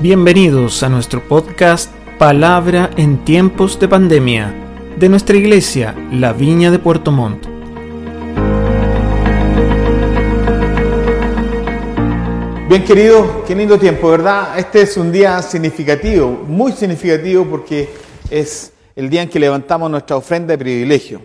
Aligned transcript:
Bienvenidos 0.00 0.84
a 0.84 0.88
nuestro 0.88 1.26
podcast 1.26 1.92
Palabra 2.20 2.88
en 2.96 3.24
tiempos 3.24 3.80
de 3.80 3.88
pandemia 3.88 4.54
de 4.96 5.08
nuestra 5.08 5.36
iglesia, 5.36 5.92
La 6.12 6.32
Viña 6.32 6.70
de 6.70 6.78
Puerto 6.78 7.10
Montt. 7.10 7.44
Bien 12.68 12.84
querido, 12.84 13.42
qué 13.44 13.56
lindo 13.56 13.76
tiempo, 13.76 14.08
¿verdad? 14.08 14.56
Este 14.56 14.82
es 14.82 14.96
un 14.96 15.10
día 15.10 15.42
significativo, 15.42 16.30
muy 16.46 16.70
significativo 16.70 17.44
porque 17.44 17.92
es 18.30 18.70
el 18.94 19.10
día 19.10 19.22
en 19.22 19.28
que 19.28 19.40
levantamos 19.40 19.90
nuestra 19.90 20.14
ofrenda 20.16 20.52
de 20.52 20.58
privilegio. 20.58 21.22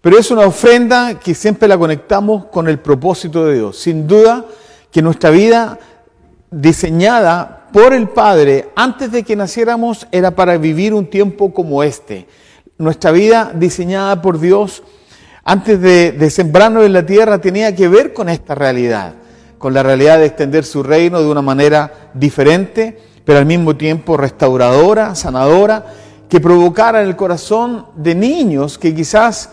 Pero 0.00 0.18
es 0.18 0.28
una 0.32 0.46
ofrenda 0.46 1.20
que 1.20 1.32
siempre 1.32 1.68
la 1.68 1.78
conectamos 1.78 2.46
con 2.46 2.66
el 2.66 2.80
propósito 2.80 3.46
de 3.46 3.54
Dios. 3.54 3.78
Sin 3.78 4.08
duda 4.08 4.44
que 4.90 5.00
nuestra 5.00 5.30
vida 5.30 5.78
diseñada 6.50 7.65
por 7.76 7.92
el 7.92 8.08
Padre 8.08 8.70
antes 8.74 9.12
de 9.12 9.22
que 9.22 9.36
naciéramos 9.36 10.06
era 10.10 10.30
para 10.30 10.56
vivir 10.56 10.94
un 10.94 11.10
tiempo 11.10 11.52
como 11.52 11.82
este. 11.82 12.26
Nuestra 12.78 13.10
vida 13.10 13.52
diseñada 13.54 14.22
por 14.22 14.40
Dios 14.40 14.82
antes 15.44 15.78
de, 15.82 16.30
sembrarnos 16.30 16.86
en 16.86 16.94
la 16.94 17.04
tierra 17.04 17.38
tenía 17.38 17.76
que 17.76 17.86
ver 17.88 18.14
con 18.14 18.30
esta 18.30 18.54
realidad, 18.54 19.12
con 19.58 19.74
la 19.74 19.82
realidad 19.82 20.16
de 20.16 20.24
extender 20.24 20.64
su 20.64 20.82
reino 20.82 21.20
de 21.20 21.28
una 21.28 21.42
manera 21.42 21.92
diferente, 22.14 22.98
pero 23.26 23.40
al 23.40 23.44
mismo 23.44 23.76
tiempo 23.76 24.16
restauradora, 24.16 25.14
sanadora, 25.14 25.84
que 26.30 26.40
provocara 26.40 27.02
en 27.02 27.08
el 27.08 27.14
corazón 27.14 27.88
de 27.94 28.14
niños 28.14 28.78
que 28.78 28.94
quizás 28.94 29.50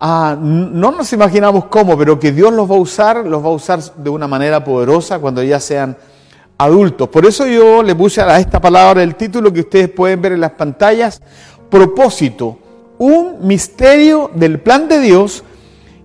ah, 0.00 0.36
no 0.36 0.90
nos 0.90 1.12
imaginamos 1.12 1.66
cómo, 1.66 1.96
pero 1.96 2.18
que 2.18 2.32
Dios 2.32 2.52
los 2.52 2.68
va 2.68 2.74
a 2.74 2.80
usar, 2.80 3.24
los 3.24 3.40
va 3.40 3.50
a 3.50 3.52
usar 3.52 3.80
de 3.98 4.10
una 4.10 4.26
manera 4.26 4.64
poderosa 4.64 5.20
cuando 5.20 5.44
ya 5.44 5.60
sean 5.60 5.96
adultos. 6.58 7.08
Por 7.08 7.26
eso 7.26 7.46
yo 7.46 7.82
le 7.82 7.94
puse 7.94 8.20
a 8.20 8.38
esta 8.38 8.60
palabra 8.60 9.02
el 9.02 9.14
título 9.14 9.52
que 9.52 9.60
ustedes 9.60 9.88
pueden 9.88 10.20
ver 10.22 10.32
en 10.32 10.40
las 10.40 10.52
pantallas, 10.52 11.20
propósito, 11.70 12.58
un 12.98 13.38
misterio 13.46 14.30
del 14.34 14.60
plan 14.60 14.88
de 14.88 15.00
Dios 15.00 15.44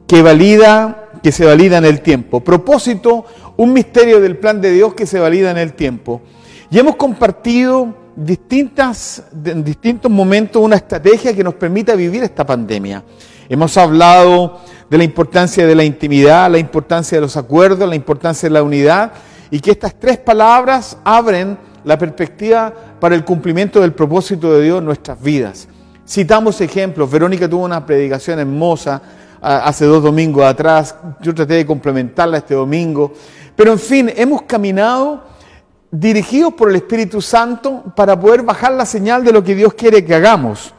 que 0.08 0.22
valida, 0.22 1.09
que 1.22 1.31
se 1.31 1.45
valida 1.45 1.78
en 1.78 1.86
el 1.86 2.02
tiempo. 2.02 2.39
Propósito, 2.39 3.26
un 3.58 3.73
misterio 3.73 4.20
del 4.20 4.38
plan 4.38 4.62
de 4.62 4.72
Dios 4.72 4.94
que 4.94 5.06
se 5.06 5.20
valida 5.20 5.52
en 5.52 5.58
el 5.58 5.73
tiempo. 5.73 6.22
Y 6.70 6.80
hemos 6.80 6.95
compartido 6.95 7.94
distintas, 8.16 9.23
en 9.45 9.64
distintos 9.64 10.11
momentos 10.11 10.61
una 10.61 10.78
estrategia 10.78 11.36
que 11.36 11.44
nos 11.44 11.54
permita 11.54 11.95
vivir 11.95 12.23
esta 12.23 12.45
pandemia. 12.45 13.04
Hemos 13.48 13.78
hablado 13.78 14.59
de 14.89 14.98
la 14.98 15.04
importancia 15.04 15.67
de 15.67 15.76
la 15.76 15.84
intimidad, 15.84 16.50
la 16.50 16.58
importancia 16.58 17.17
de 17.17 17.22
los 17.22 17.38
acuerdos, 17.38 17.88
la 17.88 17.95
importancia 17.95 18.50
de 18.50 18.54
la 18.54 18.64
unidad 18.64 19.11
y 19.52 19.59
que 19.59 19.72
estas 19.72 19.95
tres 20.00 20.17
palabras 20.17 20.98
abren 21.03 21.58
la 21.84 21.98
perspectiva 21.98 22.73
para 23.00 23.16
el 23.16 23.23
cumplimiento 23.23 23.80
del 23.81 23.94
propósito 23.94 24.54
de 24.54 24.64
Dios 24.64 24.80
en 24.80 24.86
nuestras 24.86 25.22
vidas. 25.22 25.67
Citamos 26.08 26.59
ejemplos, 26.62 27.09
Verónica 27.09 27.50
tuvo 27.50 27.66
una 27.66 27.86
predicación 27.86 28.39
hermosa 28.39 29.02
ah, 29.42 29.64
hace 29.66 29.86
dos 29.86 30.04
domingos 30.04 30.45
atrás, 30.45 30.95
yo 31.22 31.34
traté 31.34 31.56
de 31.56 31.66
complementarla 31.66 32.38
este 32.38 32.56
domingo, 32.56 33.14
pero 33.56 33.72
en 33.72 33.80
fin, 33.80 34.12
hemos 34.16 34.44
caminado 34.44 35.23
dirigidos 35.92 36.54
por 36.54 36.70
el 36.70 36.76
Espíritu 36.76 37.22
Santo 37.22 37.84
para 37.95 38.20
poder 38.20 38.44
bajar 38.44 38.73
la 38.73 38.86
señal 38.86 39.23
de 39.23 39.32
lo 39.32 39.44
que 39.44 39.56
Dios 39.56 39.73
quiere 39.73 40.04
que 40.04 40.16
hagamos. 40.16 40.73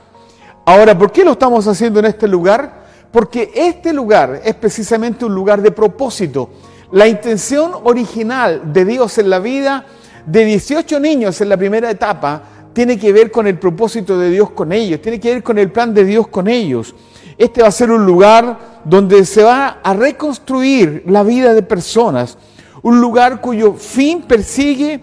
Ahora, 0.65 0.97
¿por 0.97 1.11
qué 1.11 1.25
lo 1.25 1.33
estamos 1.33 1.67
haciendo 1.67 1.99
en 2.01 2.07
este 2.07 2.29
lugar? 2.29 2.85
Porque 3.11 3.51
este 3.55 3.93
lugar 3.93 4.43
es 4.45 4.55
precisamente 4.55 5.25
un 5.25 5.35
lugar 5.35 5.63
de 5.63 5.71
propósito. 5.71 6.51
La 6.91 7.07
intención 7.07 7.73
original 7.85 8.73
de 8.73 8.85
Dios 8.87 9.19
en 9.19 9.29
la 9.29 9.41
vida 9.41 9.85
de 10.25 10.45
18 10.47 10.99
niños 11.01 11.39
en 11.43 11.51
la 11.51 11.59
primera 11.59 11.91
etapa 11.91 12.43
tiene 12.73 12.99
que 12.99 13.13
ver 13.13 13.31
con 13.31 13.47
el 13.47 13.59
propósito 13.59 14.19
de 14.19 14.31
Dios 14.31 14.51
con 14.51 14.73
ellos, 14.73 15.03
tiene 15.03 15.21
que 15.21 15.35
ver 15.35 15.43
con 15.43 15.59
el 15.59 15.71
plan 15.71 15.93
de 15.93 16.05
Dios 16.05 16.29
con 16.29 16.49
ellos. 16.49 16.95
Este 17.37 17.61
va 17.61 17.69
a 17.69 17.73
ser 17.73 17.91
un 17.91 18.07
lugar 18.07 18.81
donde 18.85 19.27
se 19.27 19.43
va 19.43 19.81
a 19.83 19.93
reconstruir 19.93 21.05
la 21.07 21.23
vida 21.23 21.53
de 21.53 21.63
personas, 21.63 22.39
un 22.83 23.01
lugar 23.01 23.43
cuyo 23.43 23.75
fin 23.75 24.23
persigue 24.23 25.03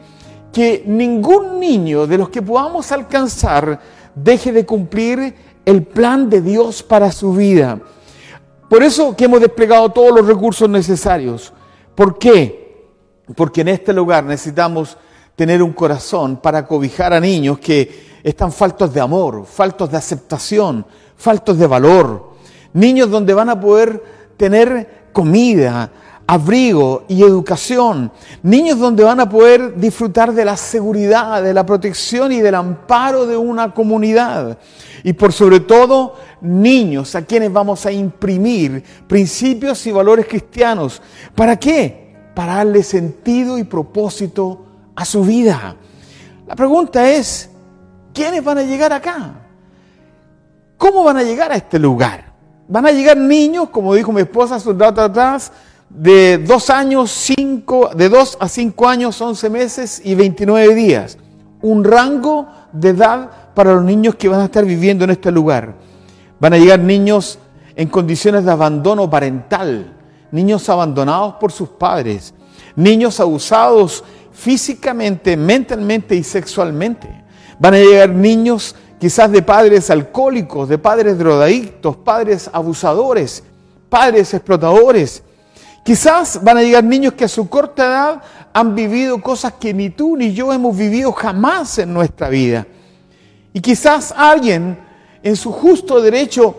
que 0.51 0.83
ningún 0.87 1.59
niño 1.59 2.07
de 2.07 2.17
los 2.17 2.29
que 2.29 2.41
podamos 2.41 2.91
alcanzar 2.91 3.79
deje 4.15 4.51
de 4.51 4.65
cumplir 4.65 5.35
el 5.65 5.83
plan 5.83 6.29
de 6.31 6.41
Dios 6.41 6.81
para 6.81 7.11
su 7.11 7.33
vida. 7.33 7.79
Por 8.69 8.81
eso 8.81 9.15
que 9.15 9.25
hemos 9.25 9.39
desplegado 9.39 9.89
todos 9.89 10.15
los 10.15 10.25
recursos 10.25 10.67
necesarios. 10.67 11.53
¿Por 11.95 12.19
qué? 12.19 12.91
Porque 13.35 13.61
en 13.61 13.69
este 13.69 13.93
lugar 13.93 14.23
necesitamos 14.23 14.97
tener 15.35 15.63
un 15.63 15.73
corazón 15.73 16.37
para 16.37 16.67
cobijar 16.67 17.13
a 17.13 17.19
niños 17.19 17.59
que 17.59 18.19
están 18.23 18.51
faltos 18.51 18.93
de 18.93 19.01
amor, 19.01 19.45
faltos 19.45 19.89
de 19.89 19.97
aceptación, 19.97 20.85
faltos 21.17 21.57
de 21.57 21.67
valor. 21.67 22.33
Niños 22.73 23.09
donde 23.09 23.33
van 23.33 23.49
a 23.49 23.59
poder 23.59 24.03
tener 24.37 25.05
comida, 25.13 25.89
abrigo 26.27 27.05
y 27.07 27.21
educación. 27.23 28.11
Niños 28.43 28.79
donde 28.79 29.03
van 29.03 29.19
a 29.19 29.29
poder 29.29 29.75
disfrutar 29.75 30.33
de 30.33 30.45
la 30.45 30.57
seguridad, 30.57 31.41
de 31.41 31.53
la 31.53 31.65
protección 31.65 32.31
y 32.31 32.41
del 32.41 32.55
amparo 32.55 33.25
de 33.25 33.37
una 33.37 33.73
comunidad. 33.73 34.57
Y 35.03 35.13
por 35.13 35.31
sobre 35.31 35.61
todo, 35.61 36.15
niños 36.45 37.15
a 37.15 37.23
quienes 37.23 37.51
vamos 37.51 37.85
a 37.85 37.91
imprimir 37.91 38.83
principios 39.07 39.85
y 39.87 39.91
valores 39.91 40.27
cristianos. 40.27 41.01
¿Para 41.33 41.57
qué? 41.57 42.15
Para 42.33 42.55
darle 42.55 42.83
sentido 42.83 43.57
y 43.57 43.63
propósito 43.63 44.65
a 44.95 45.05
su 45.05 45.23
vida. 45.23 45.75
La 46.47 46.55
pregunta 46.55 47.09
es, 47.09 47.49
¿quiénes 48.13 48.43
van 48.43 48.59
a 48.59 48.63
llegar 48.63 48.93
acá? 48.93 49.33
¿Cómo 50.77 51.03
van 51.03 51.17
a 51.17 51.23
llegar 51.23 51.51
a 51.51 51.55
este 51.55 51.79
lugar? 51.79 52.33
Van 52.67 52.85
a 52.85 52.91
llegar 52.91 53.17
niños, 53.17 53.69
como 53.69 53.93
dijo 53.93 54.11
mi 54.11 54.21
esposa 54.21 54.55
hace 54.55 54.69
un 54.69 54.79
rato 54.79 55.01
atrás, 55.01 55.51
de 55.89 56.37
dos 56.39 56.69
años, 56.69 57.11
cinco, 57.11 57.89
de 57.95 58.09
dos 58.09 58.37
a 58.39 58.47
cinco 58.47 58.87
años, 58.87 59.19
once 59.21 59.49
meses 59.49 60.01
y 60.03 60.15
29 60.15 60.75
días. 60.75 61.17
Un 61.61 61.83
rango 61.83 62.47
de 62.71 62.89
edad 62.89 63.29
para 63.53 63.73
los 63.73 63.83
niños 63.83 64.15
que 64.15 64.27
van 64.27 64.41
a 64.41 64.45
estar 64.45 64.65
viviendo 64.65 65.05
en 65.05 65.11
este 65.11 65.31
lugar. 65.31 65.75
Van 66.39 66.53
a 66.53 66.57
llegar 66.57 66.79
niños 66.79 67.39
en 67.75 67.87
condiciones 67.87 68.45
de 68.45 68.51
abandono 68.51 69.09
parental, 69.09 69.93
niños 70.31 70.67
abandonados 70.69 71.35
por 71.35 71.51
sus 71.51 71.69
padres, 71.69 72.33
niños 72.75 73.19
abusados 73.19 74.03
físicamente, 74.31 75.37
mentalmente 75.37 76.15
y 76.15 76.23
sexualmente. 76.23 77.23
Van 77.59 77.73
a 77.73 77.77
llegar 77.77 78.09
niños 78.09 78.75
quizás 78.99 79.31
de 79.31 79.41
padres 79.41 79.89
alcohólicos, 79.89 80.69
de 80.69 80.77
padres 80.77 81.17
drogadictos, 81.17 81.95
padres 81.97 82.49
abusadores, 82.51 83.43
padres 83.89 84.33
explotadores, 84.33 85.23
Quizás 85.85 86.43
van 86.43 86.57
a 86.57 86.63
llegar 86.63 86.83
niños 86.83 87.13
que 87.13 87.25
a 87.25 87.27
su 87.27 87.47
corta 87.47 87.85
edad 87.85 88.23
han 88.51 88.73
vivido 88.73 89.21
cosas 89.21 89.53
que 89.53 89.71
ni 89.71 89.91
tú 89.91 90.17
ni 90.17 90.33
yo 90.33 90.51
hemos 90.51 90.75
vivido 90.75 91.11
jamás 91.11 91.77
en 91.77 91.93
nuestra 91.93 92.27
vida. 92.27 92.65
Y 93.53 93.61
quizás 93.61 94.11
alguien 94.17 94.79
en 95.25 95.35
su 95.35 95.51
justo 95.51 95.99
derecho 95.99 96.55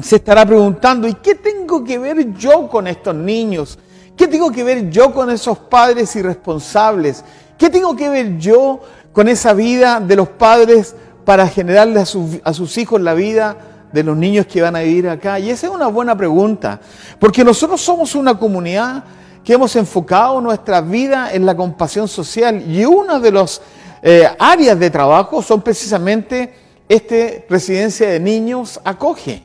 se 0.00 0.16
estará 0.16 0.46
preguntando, 0.46 1.08
¿y 1.08 1.14
qué 1.14 1.34
tengo 1.34 1.82
que 1.82 1.98
ver 1.98 2.32
yo 2.34 2.68
con 2.68 2.86
estos 2.86 3.12
niños? 3.12 3.76
¿Qué 4.16 4.28
tengo 4.28 4.52
que 4.52 4.62
ver 4.62 4.88
yo 4.88 5.12
con 5.12 5.28
esos 5.30 5.58
padres 5.58 6.14
irresponsables? 6.14 7.24
¿Qué 7.58 7.68
tengo 7.70 7.96
que 7.96 8.08
ver 8.08 8.38
yo 8.38 8.78
con 9.12 9.26
esa 9.26 9.52
vida 9.52 9.98
de 9.98 10.14
los 10.14 10.28
padres 10.28 10.94
para 11.24 11.48
generarle 11.48 11.98
a, 11.98 12.52
sus 12.54 12.78
hijos 12.78 13.00
la 13.00 13.14
vida 13.14 13.56
de 13.92 14.04
los 14.04 14.16
niños 14.16 14.46
que 14.46 14.62
van 14.62 14.76
a 14.76 14.82
vivir 14.82 15.08
acá? 15.08 15.40
Y 15.40 15.50
esa 15.50 15.66
es 15.66 15.72
una 15.72 15.88
buena 15.88 16.16
pregunta, 16.16 16.80
porque 17.18 17.42
nosotros 17.42 17.80
somos 17.80 18.14
una 18.14 18.38
comunidad 18.38 19.02
que 19.42 19.54
hemos 19.54 19.74
enfocado 19.74 20.40
nuestra 20.40 20.80
vida 20.82 21.32
en 21.32 21.44
la 21.44 21.56
compasión 21.56 22.06
social 22.06 22.62
y 22.64 22.84
una 22.84 23.18
de 23.18 23.32
las 23.32 23.60
eh, 24.02 24.28
áreas 24.38 24.78
de 24.78 24.88
trabajo 24.88 25.42
son 25.42 25.62
precisamente 25.62 26.61
este 26.94 27.46
residencia 27.48 28.08
de 28.10 28.20
niños 28.20 28.78
acoge. 28.84 29.44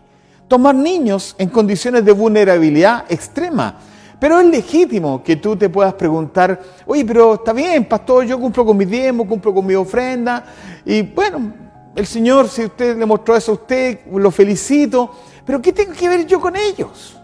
Tomar 0.49 0.75
niños 0.75 1.35
en 1.38 1.49
condiciones 1.49 2.03
de 2.03 2.11
vulnerabilidad 2.11 3.05
extrema. 3.09 3.79
Pero 4.19 4.39
es 4.39 4.47
legítimo 4.47 5.23
que 5.23 5.35
tú 5.38 5.55
te 5.55 5.69
puedas 5.69 5.94
preguntar, 5.94 6.59
oye, 6.85 7.05
pero 7.05 7.35
está 7.35 7.53
bien, 7.53 7.85
pastor, 7.85 8.25
yo 8.25 8.39
cumplo 8.39 8.65
con 8.65 8.75
mi 8.75 8.83
diezmo, 8.83 9.27
cumplo 9.27 9.53
con 9.53 9.65
mi 9.65 9.75
ofrenda, 9.75 10.44
y 10.83 11.03
bueno, 11.03 11.53
el 11.95 12.05
Señor, 12.05 12.49
si 12.49 12.65
usted 12.65 12.97
le 12.97 13.05
mostró 13.05 13.35
eso 13.35 13.51
a 13.51 13.55
usted, 13.55 13.99
lo 14.11 14.31
felicito. 14.31 15.11
Pero 15.45 15.61
¿qué 15.61 15.71
tengo 15.71 15.94
que 15.94 16.09
ver 16.09 16.25
yo 16.25 16.41
con 16.41 16.55
ellos? 16.55 17.17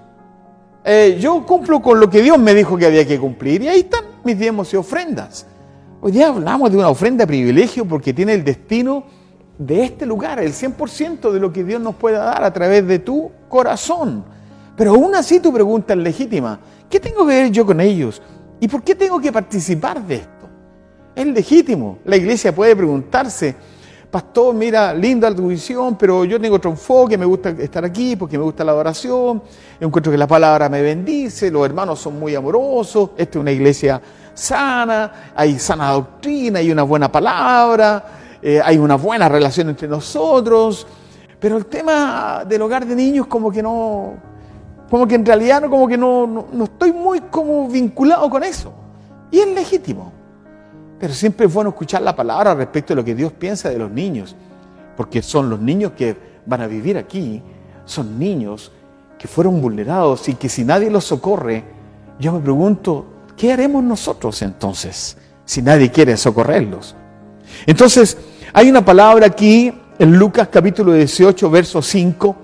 Eh, 0.85 1.17
yo 1.19 1.45
cumplo 1.45 1.81
con 1.81 1.99
lo 1.99 2.09
que 2.09 2.21
Dios 2.21 2.39
me 2.39 2.53
dijo 2.53 2.77
que 2.77 2.85
había 2.85 3.05
que 3.05 3.19
cumplir 3.19 3.63
y 3.63 3.67
ahí 3.67 3.79
están 3.81 4.05
mis 4.23 4.37
diezmos 4.37 4.73
y 4.73 4.77
ofrendas. 4.77 5.45
Hoy 6.01 6.11
día 6.11 6.29
hablamos 6.29 6.71
de 6.71 6.77
una 6.77 6.89
ofrenda 6.89 7.23
de 7.23 7.27
privilegio 7.27 7.85
porque 7.85 8.13
tiene 8.13 8.33
el 8.33 8.43
destino 8.43 9.03
de 9.57 9.83
este 9.83 10.05
lugar, 10.05 10.39
el 10.39 10.53
100% 10.53 11.31
de 11.31 11.39
lo 11.39 11.53
que 11.53 11.63
Dios 11.63 11.81
nos 11.81 11.95
pueda 11.95 12.23
dar 12.23 12.43
a 12.43 12.53
través 12.53 12.85
de 12.87 12.99
tu 12.99 13.31
corazón. 13.49 14.23
Pero 14.75 14.91
aún 14.91 15.13
así 15.15 15.39
tu 15.39 15.53
pregunta 15.53 15.93
es 15.93 15.99
legítima. 15.99 16.59
¿Qué 16.89 16.99
tengo 16.99 17.25
que 17.27 17.33
ver 17.33 17.51
yo 17.51 17.65
con 17.65 17.79
ellos? 17.79 18.21
¿Y 18.59 18.67
por 18.67 18.83
qué 18.83 18.95
tengo 18.95 19.19
que 19.19 19.31
participar 19.31 20.01
de 20.01 20.15
esto? 20.15 20.49
Es 21.15 21.27
legítimo. 21.27 21.99
La 22.05 22.15
iglesia 22.15 22.53
puede 22.53 22.75
preguntarse, 22.75 23.55
pastor, 24.09 24.53
mira, 24.53 24.93
linda 24.93 25.33
tu 25.35 25.47
visión, 25.47 25.97
pero 25.97 26.25
yo 26.25 26.39
tengo 26.39 26.55
otro 26.55 26.71
enfoque, 26.71 27.17
me 27.17 27.25
gusta 27.25 27.49
estar 27.49 27.83
aquí 27.83 28.15
porque 28.15 28.37
me 28.37 28.43
gusta 28.43 28.63
la 28.63 28.71
adoración, 28.71 29.41
encuentro 29.79 30.11
que 30.11 30.17
la 30.17 30.27
palabra 30.27 30.69
me 30.69 30.81
bendice, 30.81 31.49
los 31.49 31.65
hermanos 31.65 31.99
son 31.99 32.19
muy 32.19 32.35
amorosos, 32.35 33.11
esta 33.17 33.37
es 33.37 33.41
una 33.41 33.51
iglesia 33.51 34.01
sana, 34.33 35.31
hay 35.35 35.57
sana 35.59 35.91
doctrina, 35.91 36.59
hay 36.59 36.71
una 36.71 36.83
buena 36.83 37.11
palabra, 37.11 38.03
eh, 38.45 38.61
hay 38.61 38.77
una 38.77 38.95
buena 38.95 39.29
relación 39.29 39.69
entre 39.69 39.87
nosotros, 39.87 40.85
pero 41.39 41.55
el 41.55 41.65
tema 41.65 42.43
del 42.45 42.61
hogar 42.61 42.85
de 42.85 42.93
niños 42.93 43.25
como 43.27 43.49
que 43.49 43.63
no, 43.63 44.15
como 44.89 45.07
que 45.07 45.15
en 45.15 45.25
realidad 45.25 45.61
no, 45.61 45.69
como 45.69 45.87
que 45.87 45.97
no, 45.97 46.47
no 46.51 46.63
estoy 46.65 46.91
muy 46.91 47.21
como 47.21 47.69
vinculado 47.69 48.29
con 48.29 48.43
eso. 48.43 48.73
Y 49.31 49.39
es 49.39 49.47
legítimo. 49.47 50.11
Pero 50.99 51.13
siempre 51.13 51.47
es 51.47 51.53
bueno 51.53 51.69
escuchar 51.69 52.01
la 52.01 52.13
palabra 52.13 52.53
respecto 52.53 52.93
de 52.93 52.95
lo 52.97 53.05
que 53.05 53.15
Dios 53.15 53.31
piensa 53.31 53.69
de 53.69 53.77
los 53.77 53.89
niños, 53.89 54.35
porque 54.97 55.21
son 55.21 55.49
los 55.49 55.61
niños 55.61 55.93
que 55.93 56.17
van 56.45 56.59
a 56.61 56.67
vivir 56.67 56.97
aquí, 56.97 57.41
son 57.85 58.19
niños 58.19 58.73
que 59.17 59.29
fueron 59.29 59.61
vulnerados 59.61 60.27
y 60.27 60.35
que 60.35 60.49
si 60.49 60.65
nadie 60.65 60.91
los 60.91 61.05
socorre, 61.05 61.63
yo 62.19 62.33
me 62.33 62.41
pregunto, 62.41 63.05
¿qué 63.37 63.53
haremos 63.53 63.85
nosotros 63.85 64.41
entonces 64.41 65.17
si 65.45 65.61
nadie 65.61 65.89
quiere 65.91 66.17
socorrerlos? 66.17 66.93
Entonces, 67.65 68.17
hay 68.55 68.69
una 68.69 68.85
palabra 68.85 69.25
aquí 69.25 69.73
en 69.97 70.15
Lucas 70.15 70.47
capítulo 70.51 70.93
18, 70.93 71.49
verso 71.49 71.81
5, 71.81 72.35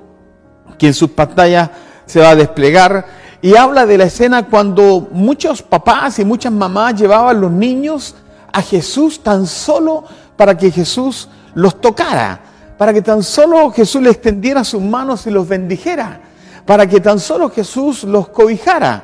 que 0.77 0.87
en 0.87 0.93
sus 0.95 1.11
pantallas 1.11 1.69
se 2.07 2.19
va 2.19 2.31
a 2.31 2.35
desplegar, 2.35 3.05
y 3.43 3.55
habla 3.55 3.85
de 3.85 3.97
la 3.99 4.05
escena 4.05 4.47
cuando 4.47 5.07
muchos 5.11 5.61
papás 5.61 6.17
y 6.17 6.25
muchas 6.25 6.51
mamás 6.51 6.95
llevaban 6.95 7.39
los 7.39 7.51
niños 7.51 8.15
a 8.51 8.61
Jesús 8.63 9.21
tan 9.21 9.45
solo 9.45 10.03
para 10.35 10.57
que 10.57 10.71
Jesús 10.71 11.29
los 11.53 11.79
tocara, 11.79 12.39
para 12.77 12.91
que 12.91 13.03
tan 13.03 13.21
solo 13.21 13.71
Jesús 13.71 14.01
le 14.01 14.09
extendiera 14.09 14.63
sus 14.63 14.81
manos 14.81 15.27
y 15.27 15.29
los 15.29 15.47
bendijera, 15.47 16.21
para 16.65 16.87
que 16.87 16.99
tan 16.99 17.19
solo 17.19 17.51
Jesús 17.51 18.03
los 18.03 18.29
cobijara. 18.29 19.03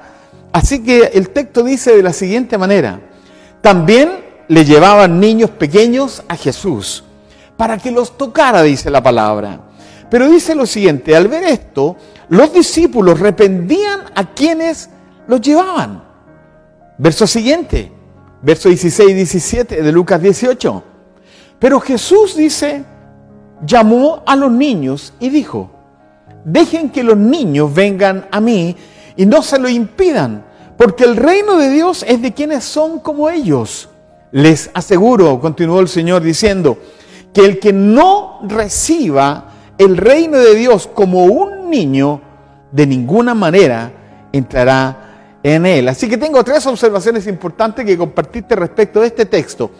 Así 0.51 0.83
que 0.83 1.11
el 1.13 1.29
texto 1.29 1.63
dice 1.63 1.95
de 1.95 2.01
la 2.01 2.13
siguiente 2.13 2.57
manera, 2.57 2.99
también 3.61 4.24
le 4.47 4.65
llevaban 4.65 5.19
niños 5.19 5.49
pequeños 5.51 6.23
a 6.27 6.35
Jesús, 6.35 7.03
para 7.57 7.77
que 7.77 7.91
los 7.91 8.17
tocara, 8.17 8.61
dice 8.61 8.89
la 8.89 9.01
palabra. 9.01 9.59
Pero 10.09 10.29
dice 10.29 10.55
lo 10.55 10.65
siguiente, 10.65 11.15
al 11.15 11.27
ver 11.27 11.43
esto, 11.45 11.95
los 12.29 12.53
discípulos 12.53 13.19
reprendían 13.19 14.01
a 14.15 14.33
quienes 14.33 14.89
los 15.27 15.41
llevaban. 15.41 16.03
Verso 16.97 17.27
siguiente, 17.27 17.91
verso 18.41 18.69
16 18.69 19.09
y 19.09 19.13
17 19.13 19.81
de 19.81 19.91
Lucas 19.91 20.21
18. 20.21 20.83
Pero 21.59 21.79
Jesús 21.79 22.35
dice, 22.35 22.83
llamó 23.65 24.23
a 24.25 24.35
los 24.35 24.51
niños 24.51 25.13
y 25.19 25.29
dijo, 25.29 25.71
dejen 26.43 26.89
que 26.89 27.03
los 27.03 27.17
niños 27.17 27.73
vengan 27.73 28.27
a 28.31 28.39
mí 28.39 28.75
y 29.15 29.25
no 29.25 29.41
se 29.41 29.57
lo 29.57 29.67
impidan, 29.67 30.45
porque 30.77 31.03
el 31.03 31.15
reino 31.15 31.57
de 31.57 31.69
Dios 31.69 32.05
es 32.07 32.21
de 32.21 32.33
quienes 32.33 32.63
son 32.63 32.99
como 32.99 33.29
ellos. 33.29 33.89
Les 34.35 34.69
aseguro, 34.73 35.39
continuó 35.39 35.79
el 35.79 35.87
Señor 35.87 36.21
diciendo, 36.21 36.77
que 37.33 37.45
el 37.45 37.57
que 37.57 37.71
no 37.71 38.41
reciba 38.43 39.45
el 39.77 39.95
reino 39.95 40.37
de 40.37 40.55
Dios 40.55 40.89
como 40.93 41.23
un 41.23 41.69
niño, 41.69 42.19
de 42.69 42.85
ninguna 42.85 43.33
manera 43.33 43.93
entrará 44.33 45.37
en 45.41 45.65
él. 45.65 45.87
Así 45.87 46.09
que 46.09 46.17
tengo 46.17 46.43
tres 46.43 46.67
observaciones 46.67 47.27
importantes 47.27 47.85
que 47.85 47.97
compartirte 47.97 48.57
respecto 48.57 48.99
de 48.99 49.07
este 49.07 49.25
texto. 49.25 49.71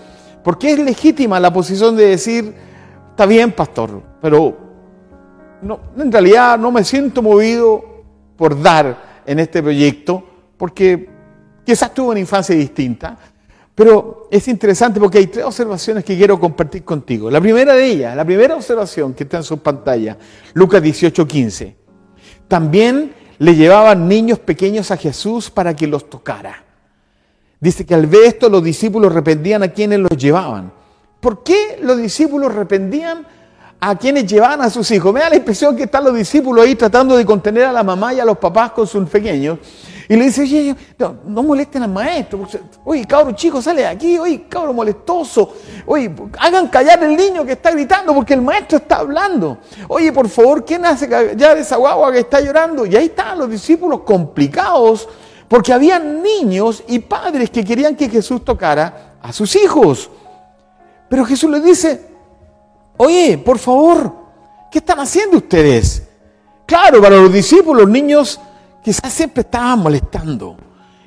Porque 0.42 0.72
es 0.72 0.80
legítima 0.80 1.38
la 1.38 1.52
posición 1.52 1.98
de 1.98 2.06
decir, 2.06 2.56
está 3.10 3.26
bien, 3.26 3.52
pastor, 3.52 4.02
pero 4.22 4.58
no, 5.64 5.82
en 5.98 6.10
realidad 6.10 6.58
no 6.58 6.72
me 6.72 6.86
siento 6.86 7.22
movido 7.22 7.84
por 8.38 8.62
dar 8.62 9.22
en 9.26 9.38
este 9.38 9.62
proyecto, 9.62 10.24
porque 10.56 11.10
quizás 11.66 11.94
tuve 11.94 12.12
una 12.12 12.22
infancia 12.22 12.56
distinta. 12.56 13.18
Pero 13.76 14.30
es 14.32 14.48
interesante 14.48 15.02
porque 15.02 15.18
hay 15.18 15.28
tres 15.28 15.44
observaciones 15.44 16.06
que 16.06 16.16
quiero 16.16 16.40
compartir 16.40 16.86
contigo. 16.86 17.30
La 17.30 17.42
primera 17.42 17.74
de 17.74 17.86
ellas, 17.86 18.16
la 18.16 18.24
primera 18.24 18.56
observación 18.56 19.14
que 19.14 19.26
está 19.26 19.38
en 19.38 19.44
su 19.44 19.58
pantalla, 19.58 20.18
Lucas 20.54 20.82
18, 20.82 21.28
15. 21.28 21.76
También 22.48 23.14
le 23.38 23.54
llevaban 23.54 24.08
niños 24.08 24.40
pequeños 24.40 24.92
a 24.92 24.98
Jesús 24.98 25.50
para 25.52 25.76
que 25.76 25.88
los 25.88 26.10
tocara. 26.10 26.64
Dice 27.60 27.86
que 27.86 27.94
al 27.94 28.08
ver 28.08 28.24
esto 28.24 28.48
los 28.48 28.64
discípulos 28.64 29.12
arrependían 29.12 29.64
a 29.64 29.68
quienes 29.68 30.00
los 30.00 30.16
llevaban. 30.18 30.72
¿Por 31.20 31.44
qué 31.44 31.78
los 31.82 31.98
discípulos 31.98 32.52
arrependían 32.52 33.26
a 33.82 33.98
quienes 33.98 34.26
llevaban 34.26 34.62
a 34.62 34.70
sus 34.70 34.90
hijos? 34.92 35.14
Me 35.14 35.20
da 35.20 35.30
la 35.30 35.36
impresión 35.36 35.76
que 35.76 35.84
están 35.84 36.06
los 36.06 36.16
discípulos 36.16 36.64
ahí 36.64 36.76
tratando 36.76 37.18
de 37.18 37.26
contener 37.26 37.66
a 37.66 37.74
la 37.74 37.84
mamá 37.84 38.14
y 38.14 38.22
a 38.22 38.26
los 38.26 38.38
papás 38.38 38.72
con 38.72 38.88
sus 38.88 39.10
pequeños. 39.10 39.60
Y 40.08 40.16
le 40.16 40.26
dice, 40.26 40.42
oye, 40.42 40.76
no, 40.98 41.44
molesten 41.44 41.84
al 41.84 41.90
maestro. 41.90 42.48
Oye, 42.84 43.06
cabro 43.06 43.32
chico, 43.34 43.62
sale 43.62 43.82
de 43.82 43.88
aquí. 43.88 44.18
Oye, 44.20 44.46
cabro 44.48 44.74
molestoso. 44.74 45.54
Oye, 45.86 46.14
hagan 46.40 46.68
callar 46.68 47.04
al 47.04 47.16
niño 47.16 47.44
que 47.44 47.54
está 47.54 47.72
gritando 47.72 48.14
porque 48.14 48.36
el 48.36 48.42
maestro 48.42 48.78
está 48.78 48.98
hablando. 48.98 49.58
Oye, 49.88 50.12
por 50.12 50.30
favor, 50.30 50.64
¿quién 50.64 50.86
hace 50.86 51.10
callar 51.10 51.58
esa 51.58 51.78
guagua 51.78 52.12
que 52.12 52.20
está 52.20 52.40
llorando? 52.40 52.86
Y 52.86 52.96
ahí 52.96 53.06
están 53.06 53.40
los 53.40 53.50
discípulos 53.50 54.02
complicados 54.02 55.08
porque 55.48 55.74
había 55.74 56.00
niños 56.00 56.84
y 56.88 57.00
padres 57.00 57.50
que 57.50 57.64
querían 57.64 57.96
que 57.96 58.10
Jesús 58.10 58.44
tocara 58.44 59.18
a 59.22 59.34
sus 59.34 59.56
hijos. 59.56 60.10
Pero 61.10 61.26
Jesús 61.26 61.50
les 61.50 61.64
dice, 61.64 62.08
oye, 62.98 63.38
por 63.38 63.58
favor, 63.58 64.14
¿qué 64.72 64.80
están 64.80 65.00
haciendo 65.00 65.38
ustedes? 65.38 66.04
Claro, 66.66 67.02
para 67.02 67.18
los 67.18 67.32
discípulos, 67.32 67.84
los 67.84 67.92
niños 67.92 68.40
quizás 68.86 69.12
siempre 69.12 69.42
estaban 69.42 69.80
molestando. 69.80 70.56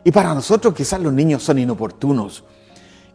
Y 0.03 0.11
para 0.11 0.35
nosotros 0.35 0.75
quizás 0.75 1.01
los 1.01 1.13
niños 1.13 1.45
son 1.45 1.61
inoportunos. 1.61 2.43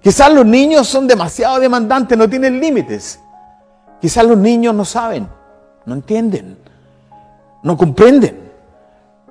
Quizás 0.01 0.31
los 0.33 0.45
niños 0.45 0.87
son 0.87 1.05
demasiado 1.05 1.59
demandantes, 1.59 2.17
no 2.17 2.29
tienen 2.29 2.61
límites. 2.61 3.19
Quizás 3.99 4.25
los 4.25 4.37
niños 4.37 4.73
no 4.73 4.85
saben, 4.85 5.27
no 5.85 5.93
entienden, 5.93 6.57
no 7.61 7.75
comprenden. 7.75 8.51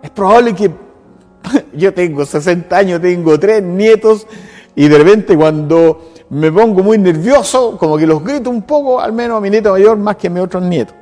Es 0.02 0.10
probable 0.10 0.54
que 0.54 0.70
yo 1.72 1.94
tengo 1.94 2.26
60 2.26 2.76
años, 2.76 3.00
tengo 3.00 3.40
tres 3.40 3.62
nietos 3.62 4.26
y 4.74 4.86
de 4.86 4.98
repente 4.98 5.34
cuando 5.34 6.12
me 6.28 6.52
pongo 6.52 6.82
muy 6.82 6.98
nervioso, 6.98 7.78
como 7.78 7.96
que 7.96 8.06
los 8.06 8.22
grito 8.22 8.50
un 8.50 8.62
poco, 8.62 9.00
al 9.00 9.14
menos 9.14 9.38
a 9.38 9.40
mi 9.40 9.48
nieto 9.48 9.72
mayor 9.72 9.96
más 9.96 10.16
que 10.16 10.26
a 10.26 10.30
mis 10.30 10.42
otros 10.42 10.62
nietos. 10.62 10.94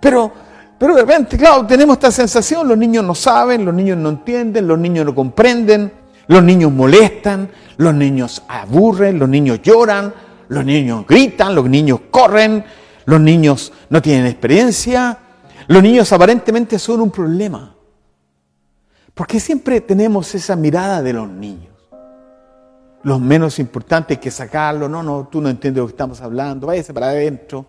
Pero 0.00 0.45
pero 0.78 0.94
de 0.94 1.02
repente, 1.02 1.38
claro, 1.38 1.66
tenemos 1.66 1.96
esta 1.96 2.10
sensación, 2.10 2.68
los 2.68 2.76
niños 2.76 3.02
no 3.02 3.14
saben, 3.14 3.64
los 3.64 3.74
niños 3.74 3.96
no 3.96 4.10
entienden, 4.10 4.66
los 4.68 4.78
niños 4.78 5.06
no 5.06 5.14
comprenden, 5.14 5.90
los 6.26 6.42
niños 6.42 6.70
molestan, 6.70 7.48
los 7.78 7.94
niños 7.94 8.42
aburren, 8.46 9.18
los 9.18 9.28
niños 9.28 9.62
lloran, 9.62 10.12
los 10.48 10.64
niños 10.64 11.06
gritan, 11.06 11.54
los 11.54 11.68
niños 11.68 12.00
corren, 12.10 12.64
los 13.06 13.20
niños 13.20 13.72
no 13.88 14.02
tienen 14.02 14.26
experiencia, 14.26 15.18
los 15.68 15.82
niños 15.82 16.12
aparentemente 16.12 16.78
son 16.78 17.00
un 17.00 17.10
problema. 17.10 17.74
Porque 19.14 19.40
siempre 19.40 19.80
tenemos 19.80 20.34
esa 20.34 20.56
mirada 20.56 21.00
de 21.00 21.14
los 21.14 21.26
niños. 21.26 21.72
Los 23.02 23.18
menos 23.18 23.58
importantes 23.58 24.18
que 24.18 24.30
sacarlo, 24.30 24.90
no, 24.90 25.02
no, 25.02 25.28
tú 25.30 25.40
no 25.40 25.48
entiendes 25.48 25.80
lo 25.80 25.86
que 25.86 25.92
estamos 25.92 26.20
hablando, 26.20 26.66
váyase 26.66 26.92
para 26.92 27.08
adentro. 27.08 27.64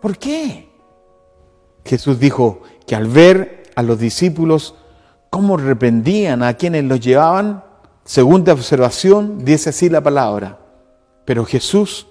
¿Por 0.00 0.16
qué? 0.18 0.75
Jesús 1.86 2.18
dijo 2.18 2.62
que 2.86 2.94
al 2.94 3.06
ver 3.06 3.72
a 3.74 3.82
los 3.82 3.98
discípulos 3.98 4.74
cómo 5.30 5.56
reprendían 5.56 6.42
a 6.42 6.54
quienes 6.54 6.84
los 6.84 7.00
llevaban, 7.00 7.64
segunda 8.04 8.52
observación, 8.52 9.44
dice 9.44 9.70
así 9.70 9.88
la 9.88 10.02
palabra. 10.02 10.58
Pero 11.24 11.44
Jesús 11.44 12.06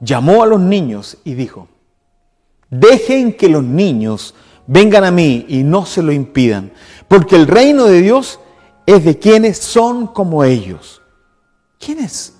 llamó 0.00 0.42
a 0.42 0.46
los 0.46 0.60
niños 0.60 1.18
y 1.24 1.34
dijo, 1.34 1.68
dejen 2.68 3.34
que 3.34 3.48
los 3.48 3.62
niños 3.62 4.34
vengan 4.66 5.04
a 5.04 5.10
mí 5.10 5.46
y 5.48 5.62
no 5.62 5.84
se 5.86 6.02
lo 6.02 6.12
impidan, 6.12 6.72
porque 7.08 7.36
el 7.36 7.46
reino 7.46 7.84
de 7.84 8.00
Dios 8.00 8.40
es 8.86 9.04
de 9.04 9.18
quienes 9.18 9.58
son 9.58 10.06
como 10.06 10.44
ellos. 10.44 11.02
¿Quién 11.78 12.00
es? 12.00 12.34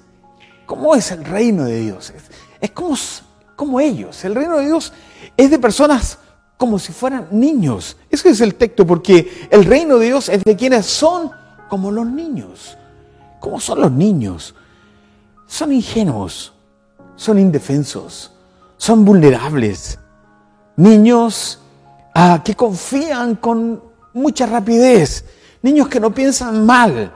¿Cómo 0.66 0.94
es 0.94 1.10
el 1.10 1.24
reino 1.24 1.64
de 1.64 1.80
Dios? 1.80 2.12
Es, 2.60 2.70
como, 2.70 2.94
como 3.60 3.78
ellos. 3.78 4.24
El 4.24 4.34
reino 4.34 4.56
de 4.56 4.64
Dios 4.64 4.90
es 5.36 5.50
de 5.50 5.58
personas 5.58 6.16
como 6.56 6.78
si 6.78 6.94
fueran 6.94 7.28
niños. 7.30 7.98
Ese 8.08 8.30
es 8.30 8.40
el 8.40 8.54
texto, 8.54 8.86
porque 8.86 9.48
el 9.50 9.66
reino 9.66 9.98
de 9.98 10.06
Dios 10.06 10.30
es 10.30 10.42
de 10.42 10.56
quienes 10.56 10.86
son 10.86 11.30
como 11.68 11.90
los 11.90 12.06
niños. 12.06 12.78
¿Cómo 13.38 13.60
son 13.60 13.82
los 13.82 13.92
niños? 13.92 14.54
Son 15.46 15.74
ingenuos, 15.74 16.54
son 17.16 17.38
indefensos, 17.38 18.32
son 18.78 19.04
vulnerables. 19.04 19.98
Niños 20.76 21.58
ah, 22.14 22.40
que 22.42 22.54
confían 22.54 23.34
con 23.34 23.82
mucha 24.14 24.46
rapidez, 24.46 25.26
niños 25.60 25.86
que 25.88 26.00
no 26.00 26.14
piensan 26.14 26.64
mal, 26.64 27.12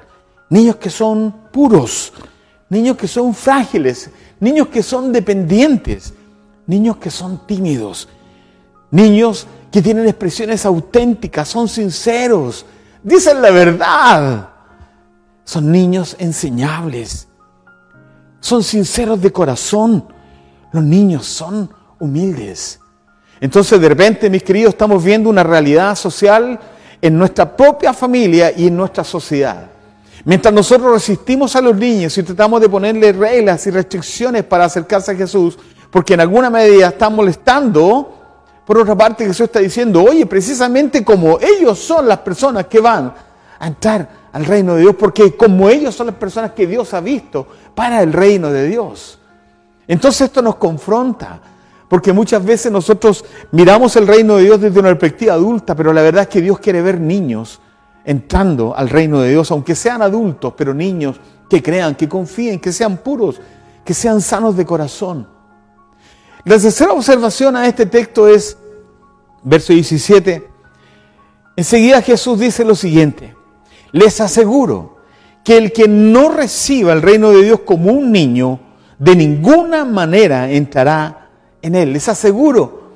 niños 0.51 0.77
que 0.77 0.91
son 0.91 1.35
puros, 1.51 2.13
niños 2.69 2.99
que 2.99 3.09
son 3.09 3.33
frágiles, 3.33 4.11
niños 4.41 4.69
que 4.69 4.83
son 4.83 5.11
dependientes, 5.11 6.13
niños 6.67 6.97
que 6.97 7.11
son 7.11 7.47
tímidos, 7.47 8.09
niños 8.91 9.47
que 9.71 9.83
tienen 9.83 10.07
expresiones 10.07 10.65
auténticas, 10.65 11.49
son 11.49 11.69
sinceros, 11.69 12.65
dicen 13.03 13.43
la 13.43 13.51
verdad. 13.51 14.49
Son 15.45 15.71
niños 15.71 16.17
enseñables, 16.19 17.29
son 18.41 18.63
sinceros 18.63 19.21
de 19.21 19.31
corazón. 19.31 20.07
Los 20.73 20.83
niños 20.83 21.27
son 21.27 21.71
humildes. 22.01 22.81
Entonces, 23.41 23.81
de 23.81 23.89
repente, 23.89 24.31
mis 24.31 24.43
queridos, 24.43 24.71
estamos 24.71 25.05
viendo 25.05 25.29
una 25.29 25.43
realidad 25.43 25.95
social 25.97 26.59
en 27.01 27.19
nuestra 27.19 27.55
propia 27.55 27.93
familia 27.93 28.53
y 28.57 28.69
en 28.69 28.77
nuestra 28.77 29.05
sociedad. 29.05 29.71
Mientras 30.25 30.55
nosotros 30.55 30.93
resistimos 30.93 31.55
a 31.55 31.61
los 31.61 31.77
niños 31.77 32.17
y 32.17 32.23
tratamos 32.23 32.61
de 32.61 32.69
ponerle 32.69 33.13
reglas 33.13 33.67
y 33.67 33.71
restricciones 33.71 34.45
para 34.45 34.65
acercarse 34.65 35.13
a 35.13 35.15
Jesús, 35.15 35.59
porque 35.95 36.15
en 36.15 36.21
alguna 36.23 36.51
medida 36.51 36.89
están 36.89 37.15
molestando, 37.15 38.13
por 38.67 38.79
otra 38.79 38.97
parte 38.97 39.25
Jesús 39.27 39.43
está 39.43 39.61
diciendo, 39.61 40.03
oye, 40.03 40.27
precisamente 40.27 41.05
como 41.05 41.39
ellos 41.39 41.79
son 41.79 42.09
las 42.09 42.19
personas 42.19 42.67
que 42.67 42.81
van 42.81 43.15
a 43.61 43.65
entrar 43.65 44.09
al 44.33 44.45
reino 44.45 44.75
de 44.75 44.81
Dios, 44.81 44.97
porque 44.99 45.37
como 45.37 45.69
ellos 45.69 45.95
son 45.95 46.09
las 46.09 46.17
personas 46.17 46.51
que 46.51 46.67
Dios 46.67 46.93
ha 46.95 47.01
visto 47.01 47.47
para 47.77 48.03
el 48.03 48.13
reino 48.13 48.51
de 48.51 48.67
Dios. 48.67 49.21
Entonces 49.87 50.23
esto 50.23 50.43
nos 50.43 50.57
confronta, 50.57 51.41
porque 51.89 52.13
muchas 52.13 52.45
veces 52.45 52.73
nosotros 52.73 53.25
miramos 53.53 53.95
el 53.95 54.09
reino 54.09 54.35
de 54.39 54.43
Dios 54.43 54.61
desde 54.61 54.81
una 54.81 54.89
perspectiva 54.89 55.35
adulta, 55.35 55.77
pero 55.77 55.93
la 55.93 56.03
verdad 56.03 56.23
es 56.23 56.29
que 56.29 56.41
Dios 56.41 56.59
quiere 56.59 56.83
ver 56.83 56.99
niños 56.99 57.61
entrando 58.05 58.77
al 58.77 58.91
reino 58.91 59.21
de 59.21 59.31
Dios, 59.31 59.49
aunque 59.53 59.77
sean 59.77 60.03
adultos, 60.03 60.55
pero 60.57 60.75
niños 60.75 61.21
que 61.49 61.63
crean, 61.63 61.95
que 61.95 62.09
confíen, 62.09 62.59
que 62.59 62.73
sean 62.73 62.97
puros, 62.97 63.41
que 63.85 63.95
sean 63.95 64.21
sanos 64.21 64.57
de 64.57 64.67
corazón. 64.67 65.34
La 66.45 66.59
tercera 66.59 66.93
observación 66.93 67.57
a 67.57 67.67
este 67.67 67.87
texto 67.87 68.29
es, 68.29 68.59
verso 69.43 69.73
17, 69.73 70.47
enseguida 71.57 72.03
Jesús 72.03 72.39
dice 72.39 72.67
lo 72.67 72.75
siguiente, 72.75 73.35
les 73.93 74.21
aseguro 74.21 74.99
que 75.43 75.57
el 75.57 75.73
que 75.73 75.89
no 75.89 76.29
reciba 76.29 76.93
el 76.93 77.01
reino 77.01 77.31
de 77.31 77.45
Dios 77.45 77.61
como 77.61 77.93
un 77.93 78.13
niño, 78.13 78.61
de 78.99 79.17
ninguna 79.17 79.87
manera 79.87 80.51
entrará 80.51 81.31
en 81.63 81.75
él. 81.75 81.95
Les 81.95 82.09
aseguro 82.11 82.91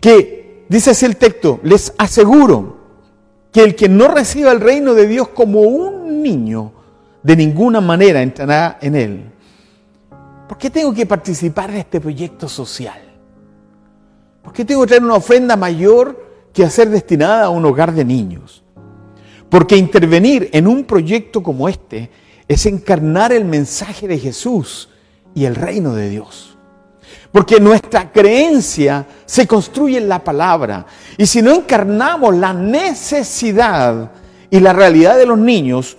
que, 0.00 0.64
dice 0.68 0.90
así 0.90 1.04
el 1.04 1.16
texto, 1.16 1.58
les 1.64 1.92
aseguro 1.98 2.76
que 3.52 3.62
el 3.62 3.74
que 3.74 3.88
no 3.88 4.06
reciba 4.06 4.52
el 4.52 4.60
reino 4.60 4.94
de 4.94 5.08
Dios 5.08 5.28
como 5.28 5.62
un 5.62 6.22
niño, 6.22 6.72
de 7.24 7.34
ninguna 7.34 7.80
manera 7.80 8.22
entrará 8.22 8.78
en 8.80 8.94
él. 8.94 9.33
¿Por 10.48 10.58
qué 10.58 10.70
tengo 10.70 10.92
que 10.92 11.06
participar 11.06 11.72
de 11.72 11.80
este 11.80 12.00
proyecto 12.00 12.48
social? 12.48 13.00
¿Por 14.42 14.52
qué 14.52 14.64
tengo 14.64 14.82
que 14.82 14.88
traer 14.88 15.02
una 15.02 15.14
ofrenda 15.14 15.56
mayor 15.56 16.22
que 16.52 16.64
a 16.64 16.70
ser 16.70 16.90
destinada 16.90 17.44
a 17.44 17.50
un 17.50 17.64
hogar 17.64 17.94
de 17.94 18.04
niños? 18.04 18.62
Porque 19.48 19.76
intervenir 19.76 20.50
en 20.52 20.66
un 20.66 20.84
proyecto 20.84 21.42
como 21.42 21.68
este 21.68 22.10
es 22.46 22.66
encarnar 22.66 23.32
el 23.32 23.46
mensaje 23.46 24.06
de 24.06 24.18
Jesús 24.18 24.90
y 25.34 25.46
el 25.46 25.54
reino 25.54 25.94
de 25.94 26.10
Dios. 26.10 26.58
Porque 27.32 27.58
nuestra 27.58 28.12
creencia 28.12 29.06
se 29.24 29.46
construye 29.46 29.98
en 29.98 30.08
la 30.08 30.22
palabra. 30.22 30.86
Y 31.16 31.26
si 31.26 31.40
no 31.40 31.52
encarnamos 31.52 32.36
la 32.36 32.52
necesidad 32.52 34.12
y 34.50 34.60
la 34.60 34.72
realidad 34.72 35.16
de 35.16 35.26
los 35.26 35.38
niños, 35.38 35.96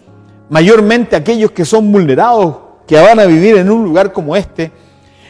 mayormente 0.50 1.16
aquellos 1.16 1.52
que 1.52 1.66
son 1.66 1.92
vulnerados, 1.92 2.65
que 2.88 3.00
van 3.00 3.20
a 3.20 3.26
vivir 3.26 3.58
en 3.58 3.70
un 3.70 3.84
lugar 3.84 4.14
como 4.14 4.36
este, 4.36 4.72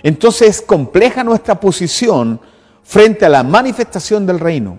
entonces 0.03 0.49
es 0.49 0.61
compleja 0.61 1.23
nuestra 1.23 1.59
posición 1.59 2.39
frente 2.83 3.25
a 3.25 3.29
la 3.29 3.43
manifestación 3.43 4.25
del 4.25 4.39
reino. 4.39 4.77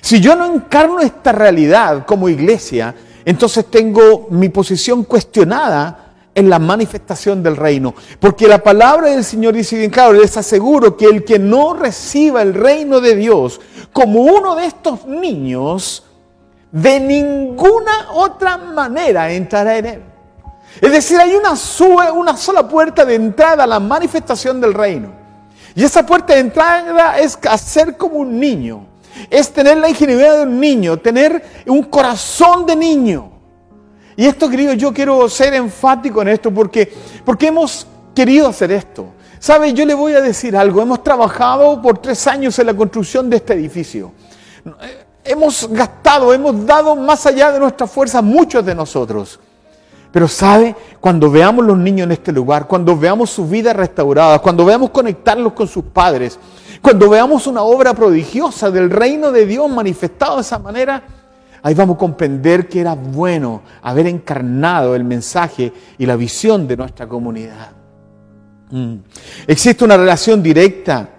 Si 0.00 0.20
yo 0.20 0.34
no 0.34 0.46
encarno 0.52 1.00
esta 1.00 1.32
realidad 1.32 2.04
como 2.04 2.28
iglesia, 2.28 2.94
entonces 3.24 3.66
tengo 3.66 4.28
mi 4.30 4.48
posición 4.48 5.04
cuestionada 5.04 6.06
en 6.34 6.50
la 6.50 6.58
manifestación 6.58 7.42
del 7.42 7.56
reino. 7.56 7.94
Porque 8.20 8.46
la 8.46 8.62
palabra 8.62 9.08
del 9.08 9.24
Señor 9.24 9.54
dice 9.54 9.78
bien 9.78 9.90
claro, 9.90 10.12
les 10.12 10.36
aseguro 10.36 10.96
que 10.96 11.06
el 11.06 11.24
que 11.24 11.38
no 11.38 11.74
reciba 11.74 12.42
el 12.42 12.52
reino 12.52 13.00
de 13.00 13.16
Dios 13.16 13.60
como 13.92 14.20
uno 14.20 14.54
de 14.54 14.66
estos 14.66 15.06
niños, 15.06 16.04
de 16.70 17.00
ninguna 17.00 18.10
otra 18.12 18.58
manera 18.58 19.32
entrará 19.32 19.78
en 19.78 19.86
él. 19.86 20.02
Es 20.80 20.92
decir, 20.92 21.18
hay 21.18 21.34
una, 21.34 21.56
sola 21.56 22.68
puerta 22.68 23.04
de 23.04 23.14
entrada 23.14 23.64
a 23.64 23.66
la 23.66 23.80
manifestación 23.80 24.60
del 24.60 24.74
reino. 24.74 25.10
Y 25.74 25.84
esa 25.84 26.04
puerta 26.04 26.34
de 26.34 26.40
entrada 26.40 27.18
es 27.18 27.38
hacer 27.48 27.96
como 27.96 28.16
un 28.16 28.38
niño. 28.38 28.86
Es 29.30 29.52
tener 29.52 29.78
la 29.78 29.88
ingenuidad 29.88 30.36
de 30.36 30.42
un 30.42 30.60
niño, 30.60 30.98
tener 30.98 31.42
un 31.66 31.82
corazón 31.84 32.66
de 32.66 32.76
niño. 32.76 33.32
Y 34.16 34.26
esto, 34.26 34.48
querido, 34.48 34.72
yo 34.74 34.92
quiero 34.92 35.28
ser 35.28 35.54
enfático 35.54 36.22
en 36.22 36.28
esto 36.28 36.52
porque, 36.52 36.92
porque 37.24 37.48
hemos 37.48 37.86
querido 38.14 38.48
hacer 38.48 38.72
esto. 38.72 39.06
¿Sabe? 39.38 39.72
Yo 39.72 39.84
le 39.84 39.94
voy 39.94 40.14
a 40.14 40.20
decir 40.20 40.56
algo. 40.56 40.80
Hemos 40.82 41.02
trabajado 41.02 41.80
por 41.80 41.98
tres 41.98 42.26
años 42.26 42.58
en 42.58 42.66
la 42.66 42.74
construcción 42.74 43.28
de 43.28 43.36
este 43.36 43.54
edificio. 43.54 44.12
Hemos 45.24 45.68
gastado, 45.70 46.32
hemos 46.32 46.64
dado 46.64 46.96
más 46.96 47.26
allá 47.26 47.52
de 47.52 47.58
nuestra 47.58 47.86
fuerza 47.86 48.22
muchos 48.22 48.64
de 48.64 48.74
nosotros. 48.74 49.38
Pero 50.16 50.28
sabe, 50.28 50.74
cuando 50.98 51.30
veamos 51.30 51.62
los 51.62 51.76
niños 51.76 52.06
en 52.06 52.12
este 52.12 52.32
lugar, 52.32 52.66
cuando 52.66 52.96
veamos 52.96 53.28
su 53.28 53.46
vida 53.46 53.74
restaurada, 53.74 54.38
cuando 54.38 54.64
veamos 54.64 54.88
conectarlos 54.88 55.52
con 55.52 55.68
sus 55.68 55.84
padres, 55.84 56.38
cuando 56.80 57.10
veamos 57.10 57.46
una 57.46 57.60
obra 57.60 57.92
prodigiosa 57.92 58.70
del 58.70 58.88
reino 58.88 59.30
de 59.30 59.44
Dios 59.44 59.70
manifestado 59.70 60.36
de 60.36 60.40
esa 60.40 60.58
manera, 60.58 61.02
ahí 61.62 61.74
vamos 61.74 61.96
a 61.96 61.98
comprender 61.98 62.66
que 62.66 62.80
era 62.80 62.94
bueno 62.94 63.60
haber 63.82 64.06
encarnado 64.06 64.96
el 64.96 65.04
mensaje 65.04 65.70
y 65.98 66.06
la 66.06 66.16
visión 66.16 66.66
de 66.66 66.78
nuestra 66.78 67.06
comunidad. 67.06 67.72
Mm. 68.70 68.94
Existe 69.46 69.84
una 69.84 69.98
relación 69.98 70.42
directa 70.42 71.10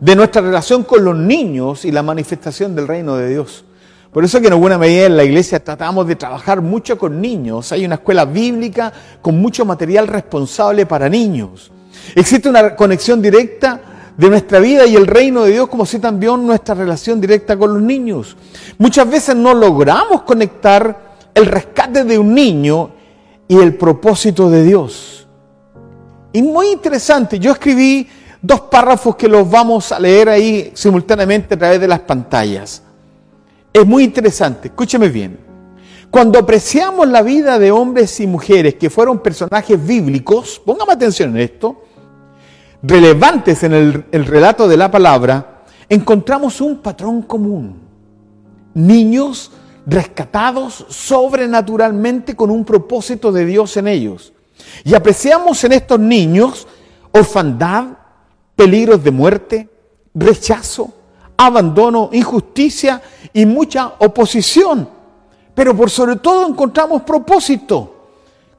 de 0.00 0.16
nuestra 0.16 0.42
relación 0.42 0.82
con 0.82 1.04
los 1.04 1.16
niños 1.16 1.84
y 1.84 1.92
la 1.92 2.02
manifestación 2.02 2.74
del 2.74 2.88
reino 2.88 3.14
de 3.14 3.28
Dios. 3.28 3.64
Por 4.12 4.24
eso 4.24 4.40
que 4.40 4.48
en 4.48 4.52
alguna 4.52 4.76
medida 4.76 5.06
en 5.06 5.16
la 5.16 5.24
iglesia 5.24 5.64
tratamos 5.64 6.06
de 6.06 6.16
trabajar 6.16 6.60
mucho 6.60 6.98
con 6.98 7.18
niños. 7.18 7.72
Hay 7.72 7.86
una 7.86 7.94
escuela 7.94 8.26
bíblica 8.26 8.92
con 9.22 9.40
mucho 9.40 9.64
material 9.64 10.06
responsable 10.06 10.84
para 10.84 11.08
niños. 11.08 11.72
Existe 12.14 12.50
una 12.50 12.76
conexión 12.76 13.22
directa 13.22 13.80
de 14.14 14.28
nuestra 14.28 14.58
vida 14.58 14.84
y 14.84 14.96
el 14.96 15.06
reino 15.06 15.44
de 15.44 15.52
Dios, 15.52 15.68
como 15.68 15.86
si 15.86 15.98
también 15.98 16.46
nuestra 16.46 16.74
relación 16.74 17.22
directa 17.22 17.56
con 17.56 17.72
los 17.72 17.82
niños. 17.82 18.36
Muchas 18.76 19.08
veces 19.08 19.34
no 19.34 19.54
logramos 19.54 20.22
conectar 20.22 21.14
el 21.32 21.46
rescate 21.46 22.04
de 22.04 22.18
un 22.18 22.34
niño 22.34 22.90
y 23.48 23.56
el 23.56 23.76
propósito 23.76 24.50
de 24.50 24.62
Dios. 24.62 25.26
Y 26.34 26.42
muy 26.42 26.68
interesante, 26.68 27.38
yo 27.38 27.52
escribí 27.52 28.06
dos 28.42 28.60
párrafos 28.62 29.16
que 29.16 29.28
los 29.28 29.50
vamos 29.50 29.90
a 29.90 29.98
leer 29.98 30.28
ahí 30.28 30.70
simultáneamente 30.74 31.54
a 31.54 31.58
través 31.58 31.80
de 31.80 31.88
las 31.88 32.00
pantallas. 32.00 32.82
Es 33.72 33.86
muy 33.86 34.04
interesante, 34.04 34.68
escúcheme 34.68 35.08
bien. 35.08 35.38
Cuando 36.10 36.38
apreciamos 36.38 37.08
la 37.08 37.22
vida 37.22 37.58
de 37.58 37.70
hombres 37.70 38.20
y 38.20 38.26
mujeres 38.26 38.74
que 38.74 38.90
fueron 38.90 39.20
personajes 39.20 39.82
bíblicos, 39.84 40.60
póngame 40.62 40.92
atención 40.92 41.30
en 41.30 41.38
esto, 41.38 41.84
relevantes 42.82 43.62
en 43.62 43.72
el, 43.72 44.26
relato 44.26 44.68
de 44.68 44.76
la 44.76 44.90
palabra, 44.90 45.62
encontramos 45.88 46.60
un 46.60 46.82
patrón 46.82 47.22
común. 47.22 47.80
Niños 48.74 49.52
rescatados 49.86 50.84
sobrenaturalmente 50.90 52.36
con 52.36 52.50
un 52.50 52.64
propósito 52.66 53.32
de 53.32 53.46
Dios 53.46 53.74
en 53.78 53.88
ellos. 53.88 54.34
Y 54.84 54.94
apreciamos 54.94 55.64
en 55.64 55.72
estos 55.72 55.98
niños 55.98 56.68
orfandad, 57.10 57.86
peligros 58.54 59.02
de 59.02 59.10
muerte, 59.10 59.68
rechazo, 60.14 60.92
abandono, 61.36 62.10
injusticia 62.12 63.00
y 63.32 63.46
mucha 63.46 63.92
oposición. 63.98 64.88
Pero 65.54 65.76
por 65.76 65.90
sobre 65.90 66.16
todo 66.16 66.46
encontramos 66.46 67.02
propósito 67.02 67.92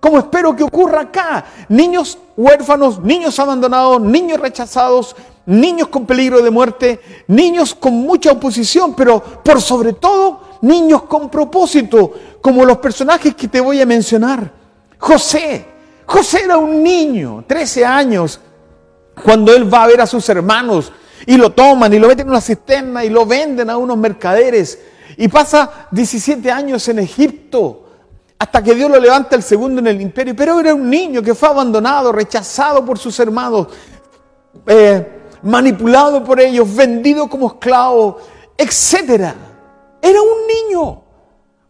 como 0.03 0.19
espero 0.19 0.53
que 0.53 0.65
ocurra 0.65 0.99
acá. 0.99 1.45
Niños 1.69 2.17
huérfanos, 2.35 2.99
niños 2.99 3.39
abandonados, 3.39 4.01
niños 4.01 4.37
rechazados, 4.37 5.15
niños 5.45 5.87
con 5.87 6.05
peligro 6.05 6.41
de 6.41 6.51
muerte, 6.51 6.99
niños 7.27 7.73
con 7.73 7.93
mucha 7.93 8.33
oposición, 8.33 8.95
pero 8.95 9.23
por 9.23 9.61
sobre 9.61 9.93
todo 9.93 10.41
niños 10.59 11.03
con 11.03 11.29
propósito, 11.29 12.11
como 12.41 12.65
los 12.65 12.79
personajes 12.79 13.33
que 13.33 13.47
te 13.47 13.61
voy 13.61 13.79
a 13.79 13.85
mencionar. 13.85 14.51
José, 14.97 15.65
José 16.05 16.41
era 16.43 16.57
un 16.57 16.83
niño, 16.83 17.45
13 17.47 17.85
años, 17.85 18.41
cuando 19.23 19.55
él 19.55 19.73
va 19.73 19.83
a 19.83 19.87
ver 19.87 20.01
a 20.01 20.05
sus 20.05 20.27
hermanos 20.27 20.91
y 21.25 21.37
lo 21.37 21.51
toman 21.51 21.93
y 21.93 21.99
lo 21.99 22.07
meten 22.07 22.27
en 22.27 22.31
una 22.31 22.41
cisterna 22.41 23.03
y 23.03 23.09
lo 23.09 23.25
venden 23.25 23.69
a 23.69 23.77
unos 23.77 23.97
mercaderes 23.97 24.79
y 25.17 25.27
pasa 25.27 25.87
17 25.91 26.51
años 26.51 26.87
en 26.87 26.99
Egipto 26.99 27.83
hasta 28.37 28.61
que 28.61 28.75
Dios 28.75 28.89
lo 28.89 28.99
levanta 28.99 29.35
el 29.35 29.43
segundo 29.43 29.79
en 29.79 29.87
el 29.87 30.01
imperio. 30.01 30.35
Pero 30.35 30.59
era 30.59 30.73
un 30.73 30.89
niño 30.89 31.21
que 31.21 31.33
fue 31.33 31.49
abandonado, 31.49 32.11
rechazado 32.11 32.83
por 32.83 32.97
sus 32.99 33.17
hermanos, 33.19 33.67
eh, 34.67 35.21
manipulado 35.43 36.23
por 36.23 36.41
ellos, 36.41 36.75
vendido 36.75 37.29
como 37.29 37.47
esclavo, 37.47 38.17
etc. 38.57 39.33
Era 40.01 40.21
un 40.21 40.47
niño, 40.47 41.03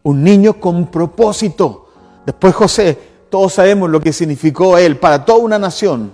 un 0.02 0.24
niño 0.24 0.58
con 0.58 0.88
propósito. 0.88 1.88
Después 2.26 2.54
José, 2.54 2.98
todos 3.30 3.52
sabemos 3.52 3.90
lo 3.90 4.00
que 4.00 4.12
significó 4.12 4.76
él 4.76 4.96
para 4.98 5.24
toda 5.24 5.38
una 5.38 5.58
nación. 5.58 6.12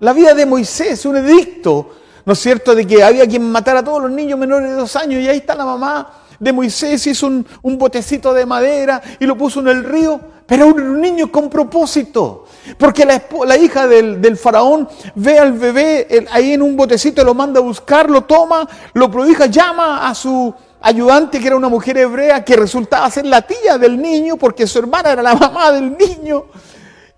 La 0.00 0.12
vida 0.12 0.34
de 0.34 0.44
Moisés, 0.44 1.06
un 1.06 1.18
edicto, 1.18 1.90
¿no 2.24 2.32
es 2.32 2.38
cierto?, 2.38 2.74
de 2.74 2.86
que 2.86 3.02
había 3.02 3.26
quien 3.26 3.50
matar 3.50 3.76
a 3.76 3.84
todos 3.84 4.02
los 4.02 4.10
niños 4.10 4.38
menores 4.38 4.70
de 4.70 4.76
dos 4.76 4.96
años 4.96 5.20
y 5.22 5.28
ahí 5.28 5.38
está 5.38 5.54
la 5.54 5.64
mamá 5.64 6.24
de 6.38 6.52
Moisés, 6.52 7.06
hizo 7.06 7.26
un, 7.26 7.78
botecito 7.78 8.32
de 8.34 8.46
madera 8.46 9.00
y 9.18 9.26
lo 9.26 9.36
puso 9.36 9.60
en 9.60 9.68
el 9.68 9.84
río, 9.84 10.20
pero 10.46 10.68
un 10.68 11.00
niño 11.00 11.30
con 11.30 11.48
propósito. 11.48 12.46
Porque 12.78 13.04
la, 13.04 13.56
hija 13.56 13.86
del, 13.86 14.36
faraón 14.36 14.88
ve 15.14 15.38
al 15.38 15.52
bebé 15.52 16.26
ahí 16.30 16.52
en 16.52 16.62
un 16.62 16.76
botecito, 16.76 17.24
lo 17.24 17.34
manda 17.34 17.60
a 17.60 17.62
buscar, 17.62 18.10
lo 18.10 18.22
toma, 18.22 18.68
lo 18.94 19.10
prohija, 19.10 19.46
llama 19.46 20.08
a 20.08 20.14
su 20.14 20.52
ayudante, 20.80 21.40
que 21.40 21.46
era 21.46 21.56
una 21.56 21.68
mujer 21.68 21.96
hebrea, 21.96 22.44
que 22.44 22.56
resultaba 22.56 23.10
ser 23.10 23.26
la 23.26 23.42
tía 23.42 23.78
del 23.78 24.00
niño, 24.00 24.36
porque 24.36 24.66
su 24.66 24.78
hermana 24.78 25.12
era 25.12 25.22
la 25.22 25.34
mamá 25.34 25.72
del 25.72 25.96
niño. 25.96 26.44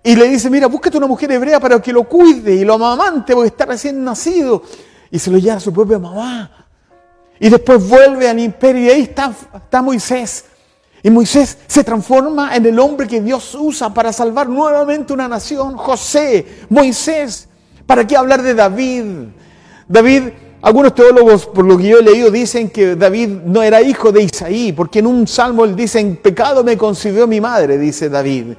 Y 0.03 0.15
le 0.15 0.29
dice, 0.29 0.49
mira, 0.49 0.67
búscate 0.67 0.97
una 0.97 1.07
mujer 1.07 1.29
hebrea 1.31 1.59
para 1.59 1.81
que 1.81 1.91
lo 1.91 2.03
cuide 2.03 2.53
y 2.53 2.63
lo 2.63 2.75
amamante, 2.75 3.33
porque 3.33 3.49
está 3.49 3.65
recién 3.65 4.03
nacido. 4.05 4.63
Y 5.11 5.19
se 5.19 5.31
lo 5.31 5.37
lleva 5.37 5.57
a 5.57 5.59
su 5.59 5.73
propia 5.73 5.99
mamá. 5.99 6.51
Y 7.39 7.49
después 7.49 7.87
vuelve 7.87 8.27
al 8.27 8.39
imperio 8.39 8.83
y 8.85 8.89
ahí 8.89 9.01
está, 9.01 9.31
está 9.55 9.81
Moisés. 9.81 10.45
Y 11.03 11.09
Moisés 11.09 11.59
se 11.67 11.83
transforma 11.83 12.55
en 12.55 12.65
el 12.65 12.79
hombre 12.79 13.07
que 13.07 13.21
Dios 13.21 13.55
usa 13.55 13.93
para 13.93 14.11
salvar 14.11 14.49
nuevamente 14.49 15.13
una 15.13 15.27
nación. 15.27 15.77
José, 15.77 16.65
Moisés. 16.69 17.47
¿Para 17.85 18.05
qué 18.05 18.17
hablar 18.17 18.41
de 18.41 18.53
David? 18.53 19.05
David, 19.87 20.23
algunos 20.61 20.93
teólogos, 20.93 21.45
por 21.45 21.63
lo 21.63 21.77
que 21.77 21.87
yo 21.87 21.99
he 21.99 22.03
leído, 22.03 22.29
dicen 22.29 22.69
que 22.69 22.95
David 22.95 23.29
no 23.45 23.63
era 23.63 23.81
hijo 23.81 24.11
de 24.11 24.23
Isaí, 24.23 24.73
porque 24.73 24.99
en 24.99 25.07
un 25.07 25.27
salmo 25.27 25.63
él 25.63 25.75
dice, 25.75 25.99
en 25.99 26.17
pecado 26.17 26.63
me 26.63 26.75
concibió 26.77 27.27
mi 27.27 27.39
madre, 27.39 27.77
dice 27.77 28.09
David. 28.09 28.55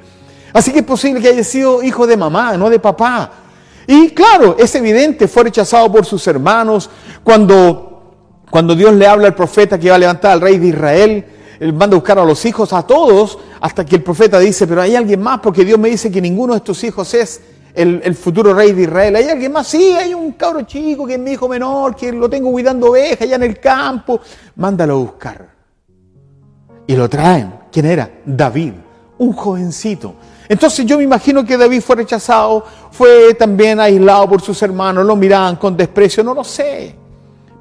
Así 0.55 0.73
que 0.73 0.79
es 0.79 0.85
posible 0.85 1.21
que 1.21 1.29
haya 1.29 1.45
sido 1.45 1.83
hijo 1.83 2.07
de 2.07 2.17
mamá, 2.17 2.57
no 2.57 2.71
de 2.71 2.79
papá. 2.79 3.31
Y 3.89 4.11
claro, 4.11 4.55
es 4.57 4.73
evidente, 4.77 5.27
fue 5.27 5.45
rechazado 5.45 5.91
por 5.91 6.05
sus 6.05 6.25
hermanos 6.29 6.89
cuando 7.25 7.89
cuando 8.51 8.75
Dios 8.75 8.95
le 8.95 9.07
habla 9.07 9.29
al 9.29 9.35
profeta 9.35 9.79
que 9.79 9.91
va 9.91 9.97
a 9.97 9.99
levantar 9.99 10.33
al 10.33 10.41
rey 10.41 10.59
de 10.59 10.69
Israel, 10.69 11.25
él 11.61 11.73
manda 11.73 11.95
a 11.95 11.99
buscar 11.99 12.19
a 12.19 12.25
los 12.25 12.45
hijos, 12.45 12.73
a 12.73 12.83
todos, 12.83 13.39
hasta 13.61 13.85
que 13.85 13.97
el 13.97 14.03
profeta 14.03 14.39
dice, 14.39 14.67
pero 14.67 14.81
hay 14.81 14.97
alguien 14.97 15.21
más, 15.21 15.41
porque 15.41 15.65
Dios 15.65 15.79
me 15.79 15.91
dice 15.91 16.11
que 16.11 16.21
ninguno 16.21 16.55
de 16.55 16.59
estos 16.59 16.83
hijos 16.85 17.13
es 17.15 17.41
el, 17.75 18.15
futuro 18.15 18.55
rey 18.55 18.73
de 18.73 18.83
Israel. 18.83 19.17
¿Hay 19.17 19.29
alguien 19.29 19.53
más? 19.53 19.69
Sí, 19.69 19.93
hay 19.93 20.15
un 20.15 20.33
cabro 20.33 20.63
chico 20.63 21.07
que 21.07 21.15
es 21.15 21.21
mi 21.21 21.33
hijo 21.33 21.49
menor, 21.49 21.95
que 21.95 22.13
lo 22.13 22.29
tengo 22.29 22.51
cuidando 22.51 22.91
ovejas 22.91 23.23
allá 23.23 23.37
en 23.37 23.43
el 23.43 23.61
campo. 23.61 24.21
Mándalo 24.57 24.95
a 24.95 24.99
buscar. 24.99 25.49
Y 26.87 26.97
lo 26.97 27.09
traen. 27.09 27.55
¿Quién 27.71 27.87
era? 27.87 28.11
David, 28.25 28.73
un 29.19 29.33
jovencito. 29.33 30.15
Entonces 30.49 30.87
yo 30.87 30.97
me 30.97 31.05
imagino 31.05 31.45
que 31.45 31.57
David 31.57 31.83
fue 31.83 31.97
rechazado, 31.97 32.65
fue 32.91 33.35
también 33.35 33.79
aislado 33.81 34.29
por 34.29 34.41
sus 34.41 34.61
hermanos, 34.63 35.05
lo 35.05 35.15
miraban 35.15 35.57
con 35.57 35.77
desprecio, 35.77 36.25
no 36.25 36.33
lo 36.33 36.43
sé. 36.43 36.95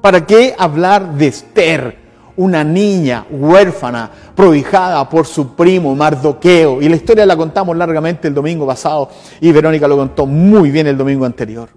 ¿Para 0.00 0.24
qué 0.24 0.54
hablar 0.56 1.14
de 1.14 1.26
Esther, 1.26 1.98
una 2.36 2.64
niña 2.64 3.26
huérfana, 3.30 4.10
prohijada 4.34 5.06
por 5.08 5.26
su 5.26 5.54
primo 5.54 5.94
Mardoqueo? 5.94 6.80
Y 6.80 6.88
la 6.88 6.96
historia 6.96 7.26
la 7.26 7.36
contamos 7.36 7.76
largamente 7.76 8.28
el 8.28 8.34
domingo 8.34 8.66
pasado 8.66 9.10
y 9.40 9.52
Verónica 9.52 9.86
lo 9.86 9.96
contó 9.96 10.24
muy 10.24 10.70
bien 10.70 10.86
el 10.86 10.96
domingo 10.96 11.26
anterior. 11.26 11.68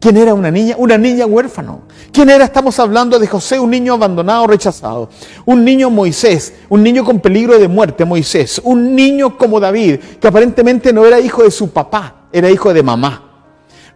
¿Quién 0.00 0.16
era 0.16 0.32
una 0.32 0.50
niña? 0.50 0.76
Una 0.78 0.96
niña 0.96 1.26
huérfano. 1.26 1.82
¿Quién 2.10 2.30
era? 2.30 2.46
Estamos 2.46 2.78
hablando 2.78 3.18
de 3.18 3.26
José, 3.26 3.60
un 3.60 3.70
niño 3.70 3.92
abandonado, 3.92 4.46
rechazado. 4.46 5.10
Un 5.44 5.62
niño 5.62 5.90
Moisés, 5.90 6.54
un 6.70 6.82
niño 6.82 7.04
con 7.04 7.20
peligro 7.20 7.58
de 7.58 7.68
muerte, 7.68 8.06
Moisés. 8.06 8.62
Un 8.64 8.96
niño 8.96 9.36
como 9.36 9.60
David, 9.60 10.00
que 10.18 10.26
aparentemente 10.26 10.90
no 10.90 11.04
era 11.04 11.20
hijo 11.20 11.42
de 11.42 11.50
su 11.50 11.70
papá, 11.70 12.28
era 12.32 12.50
hijo 12.50 12.72
de 12.72 12.82
mamá. 12.82 13.24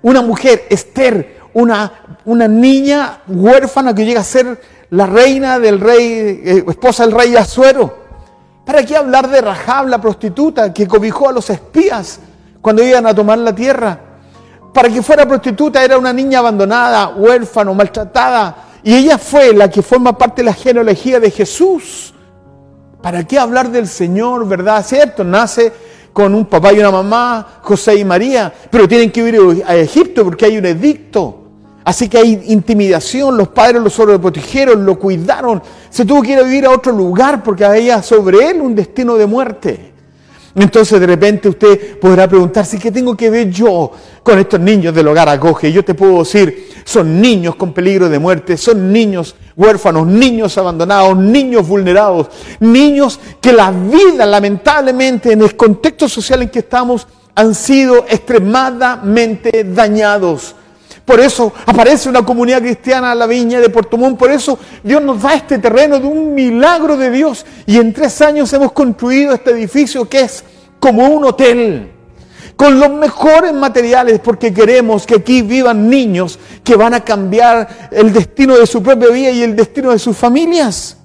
Una 0.02 0.20
mujer, 0.20 0.66
Esther, 0.68 1.38
una, 1.54 2.18
una 2.26 2.46
niña 2.48 3.22
huérfana 3.26 3.94
que 3.94 4.04
llega 4.04 4.20
a 4.20 4.24
ser 4.24 4.60
la 4.90 5.06
reina 5.06 5.58
del 5.58 5.80
rey, 5.80 6.42
eh, 6.44 6.64
esposa 6.68 7.06
del 7.06 7.16
rey 7.16 7.34
Azuero. 7.34 8.04
¿Para 8.66 8.84
qué 8.84 8.94
hablar 8.94 9.30
de 9.30 9.40
Rahab, 9.40 9.88
la 9.88 10.02
prostituta, 10.02 10.70
que 10.70 10.86
cobijó 10.86 11.30
a 11.30 11.32
los 11.32 11.48
espías 11.48 12.20
cuando 12.60 12.84
iban 12.84 13.06
a 13.06 13.14
tomar 13.14 13.38
la 13.38 13.54
tierra? 13.54 14.03
Para 14.74 14.88
que 14.88 15.02
fuera 15.02 15.26
prostituta 15.26 15.84
era 15.84 15.96
una 15.96 16.12
niña 16.12 16.40
abandonada, 16.40 17.10
huérfana, 17.10 17.72
maltratada. 17.72 18.56
Y 18.82 18.92
ella 18.92 19.18
fue 19.18 19.54
la 19.54 19.70
que 19.70 19.82
forma 19.82 20.18
parte 20.18 20.42
de 20.42 20.46
la 20.46 20.52
genealogía 20.52 21.20
de 21.20 21.30
Jesús. 21.30 22.12
¿Para 23.00 23.24
qué 23.24 23.38
hablar 23.38 23.70
del 23.70 23.86
Señor, 23.86 24.48
verdad? 24.48 24.84
¿Cierto? 24.84 25.22
Nace 25.22 25.72
con 26.12 26.34
un 26.34 26.46
papá 26.46 26.72
y 26.72 26.80
una 26.80 26.90
mamá, 26.90 27.60
José 27.62 27.94
y 27.94 28.04
María, 28.04 28.52
pero 28.68 28.88
tienen 28.88 29.12
que 29.12 29.20
ir 29.20 29.64
a 29.64 29.76
Egipto 29.76 30.24
porque 30.24 30.46
hay 30.46 30.58
un 30.58 30.66
edicto. 30.66 31.44
Así 31.84 32.08
que 32.08 32.18
hay 32.18 32.42
intimidación, 32.46 33.36
los 33.36 33.48
padres 33.48 33.80
lo 33.80 33.90
sobreprotegieron, 33.90 34.84
lo 34.84 34.98
cuidaron, 34.98 35.62
se 35.88 36.04
tuvo 36.04 36.22
que 36.22 36.32
ir 36.32 36.38
a 36.38 36.42
vivir 36.42 36.66
a 36.66 36.70
otro 36.70 36.92
lugar 36.92 37.44
porque 37.44 37.64
había 37.64 38.02
sobre 38.02 38.50
él 38.50 38.60
un 38.60 38.74
destino 38.74 39.14
de 39.14 39.26
muerte. 39.26 39.93
Entonces 40.56 41.00
de 41.00 41.06
repente 41.06 41.48
usted 41.48 41.98
podrá 41.98 42.28
preguntarse, 42.28 42.78
¿qué 42.78 42.92
tengo 42.92 43.16
que 43.16 43.28
ver 43.28 43.50
yo 43.50 43.90
con 44.22 44.38
estos 44.38 44.60
niños 44.60 44.94
del 44.94 45.08
hogar 45.08 45.28
acoge? 45.28 45.72
Yo 45.72 45.84
te 45.84 45.94
puedo 45.94 46.20
decir, 46.20 46.68
son 46.84 47.20
niños 47.20 47.56
con 47.56 47.72
peligro 47.72 48.08
de 48.08 48.18
muerte, 48.20 48.56
son 48.56 48.92
niños 48.92 49.34
huérfanos, 49.56 50.06
niños 50.06 50.56
abandonados, 50.56 51.16
niños 51.16 51.66
vulnerados, 51.66 52.28
niños 52.60 53.18
que 53.40 53.52
la 53.52 53.72
vida 53.72 54.26
lamentablemente 54.26 55.32
en 55.32 55.42
el 55.42 55.56
contexto 55.56 56.08
social 56.08 56.42
en 56.42 56.50
que 56.50 56.60
estamos 56.60 57.06
han 57.34 57.54
sido 57.54 58.04
extremadamente 58.08 59.64
dañados 59.64 60.54
por 61.04 61.20
eso 61.20 61.52
aparece 61.66 62.08
una 62.08 62.24
comunidad 62.24 62.60
cristiana 62.60 63.12
en 63.12 63.18
la 63.18 63.26
viña 63.26 63.60
de 63.60 63.68
Puerto 63.68 63.98
Montt. 63.98 64.18
Por 64.18 64.30
eso 64.30 64.58
Dios 64.82 65.02
nos 65.02 65.20
da 65.20 65.34
este 65.34 65.58
terreno 65.58 65.98
de 65.98 66.06
un 66.06 66.34
milagro 66.34 66.96
de 66.96 67.10
Dios. 67.10 67.44
Y 67.66 67.76
en 67.76 67.92
tres 67.92 68.22
años 68.22 68.50
hemos 68.54 68.72
construido 68.72 69.34
este 69.34 69.50
edificio 69.50 70.08
que 70.08 70.22
es 70.22 70.44
como 70.80 71.06
un 71.06 71.24
hotel. 71.24 71.90
Con 72.56 72.78
los 72.78 72.88
mejores 72.90 73.52
materiales 73.52 74.20
porque 74.20 74.54
queremos 74.54 75.06
que 75.06 75.16
aquí 75.16 75.42
vivan 75.42 75.90
niños 75.90 76.38
que 76.62 76.76
van 76.76 76.94
a 76.94 77.04
cambiar 77.04 77.88
el 77.90 78.12
destino 78.12 78.56
de 78.56 78.66
su 78.66 78.82
propia 78.82 79.08
vida 79.10 79.30
y 79.30 79.42
el 79.42 79.56
destino 79.56 79.90
de 79.90 79.98
sus 79.98 80.16
familias. 80.16 80.96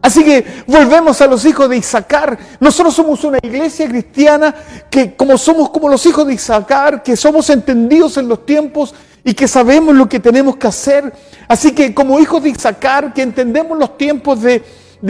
Así 0.00 0.24
que 0.24 0.44
volvemos 0.66 1.20
a 1.20 1.26
los 1.26 1.44
hijos 1.44 1.68
de 1.68 1.76
Isaacar. 1.76 2.38
Nosotros 2.58 2.94
somos 2.94 3.22
una 3.22 3.38
iglesia 3.42 3.88
cristiana 3.88 4.54
que 4.90 5.14
como 5.14 5.36
somos 5.36 5.70
como 5.70 5.88
los 5.88 6.04
hijos 6.06 6.26
de 6.26 6.34
Isaacar, 6.34 7.02
que 7.02 7.16
somos 7.16 7.50
entendidos 7.50 8.16
en 8.16 8.28
los 8.28 8.46
tiempos 8.46 8.94
y 9.24 9.34
que 9.34 9.46
sabemos 9.46 9.94
lo 9.94 10.08
que 10.08 10.20
tenemos 10.20 10.56
que 10.56 10.66
hacer. 10.66 11.12
Así 11.48 11.72
que 11.72 11.94
como 11.94 12.18
hijos 12.18 12.42
de 12.42 12.50
Isaacar, 12.50 13.12
que 13.12 13.22
entendemos 13.22 13.78
los 13.78 13.96
tiempos 13.96 14.40
de, 14.42 14.62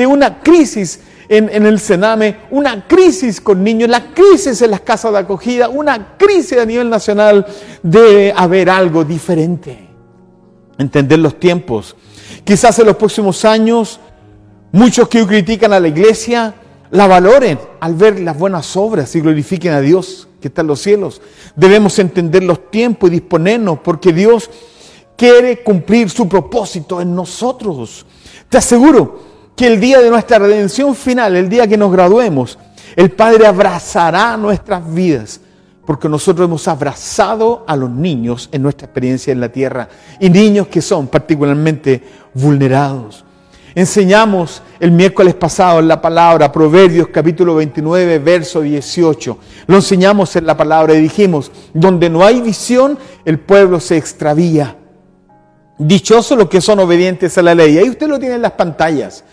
una 0.06 0.40
crisis 0.40 1.00
en, 1.28 1.48
en, 1.48 1.66
el 1.66 1.78
Sename, 1.80 2.36
una 2.50 2.86
crisis 2.86 3.40
con 3.40 3.62
niños, 3.64 3.88
la 3.88 4.12
crisis 4.12 4.60
en 4.62 4.70
las 4.70 4.80
casas 4.80 5.12
de 5.12 5.18
acogida, 5.18 5.68
una 5.68 6.16
crisis 6.16 6.58
a 6.58 6.64
nivel 6.64 6.90
nacional, 6.90 7.46
debe 7.82 8.32
haber 8.36 8.68
algo 8.68 9.04
diferente. 9.04 9.88
Entender 10.78 11.18
los 11.18 11.38
tiempos. 11.38 11.96
Quizás 12.44 12.78
en 12.78 12.86
los 12.86 12.96
próximos 12.96 13.44
años, 13.44 14.00
muchos 14.72 15.08
que 15.08 15.26
critican 15.26 15.72
a 15.72 15.80
la 15.80 15.88
iglesia, 15.88 16.54
la 16.92 17.06
valoren 17.06 17.58
al 17.80 17.94
ver 17.94 18.20
las 18.20 18.38
buenas 18.38 18.76
obras 18.76 19.14
y 19.16 19.20
glorifiquen 19.20 19.72
a 19.72 19.80
Dios 19.80 20.28
que 20.40 20.48
está 20.48 20.60
en 20.60 20.66
los 20.66 20.80
cielos. 20.80 21.22
Debemos 21.56 21.98
entender 21.98 22.44
los 22.44 22.70
tiempos 22.70 23.08
y 23.08 23.14
disponernos 23.14 23.78
porque 23.82 24.12
Dios 24.12 24.50
quiere 25.16 25.62
cumplir 25.62 26.10
su 26.10 26.28
propósito 26.28 27.00
en 27.00 27.14
nosotros. 27.14 28.04
Te 28.50 28.58
aseguro 28.58 29.20
que 29.56 29.68
el 29.68 29.80
día 29.80 30.00
de 30.00 30.10
nuestra 30.10 30.38
redención 30.38 30.94
final, 30.94 31.34
el 31.34 31.48
día 31.48 31.66
que 31.66 31.78
nos 31.78 31.90
graduemos, 31.90 32.58
el 32.94 33.10
Padre 33.10 33.46
abrazará 33.46 34.36
nuestras 34.36 34.92
vidas 34.92 35.40
porque 35.86 36.10
nosotros 36.10 36.46
hemos 36.46 36.68
abrazado 36.68 37.64
a 37.66 37.74
los 37.74 37.90
niños 37.90 38.50
en 38.52 38.60
nuestra 38.60 38.84
experiencia 38.84 39.32
en 39.32 39.40
la 39.40 39.48
tierra 39.48 39.88
y 40.20 40.28
niños 40.28 40.68
que 40.68 40.82
son 40.82 41.06
particularmente 41.06 42.02
vulnerados. 42.34 43.24
Enseñamos 43.74 44.62
el 44.80 44.90
miércoles 44.90 45.34
pasado 45.34 45.78
en 45.78 45.88
la 45.88 46.00
palabra 46.00 46.52
Proverbios 46.52 47.08
capítulo 47.08 47.54
29, 47.54 48.18
verso 48.18 48.60
18. 48.60 49.38
Lo 49.66 49.76
enseñamos 49.76 50.36
en 50.36 50.46
la 50.46 50.56
palabra 50.56 50.94
y 50.94 51.00
dijimos, 51.00 51.50
donde 51.72 52.10
no 52.10 52.22
hay 52.22 52.42
visión, 52.42 52.98
el 53.24 53.38
pueblo 53.38 53.80
se 53.80 53.96
extravía. 53.96 54.76
Dichosos 55.78 56.36
los 56.36 56.50
que 56.50 56.60
son 56.60 56.80
obedientes 56.80 57.38
a 57.38 57.42
la 57.42 57.54
ley. 57.54 57.78
Ahí 57.78 57.88
usted 57.88 58.08
lo 58.08 58.18
tiene 58.18 58.34
en 58.34 58.42
las 58.42 58.52
pantallas. 58.52 59.24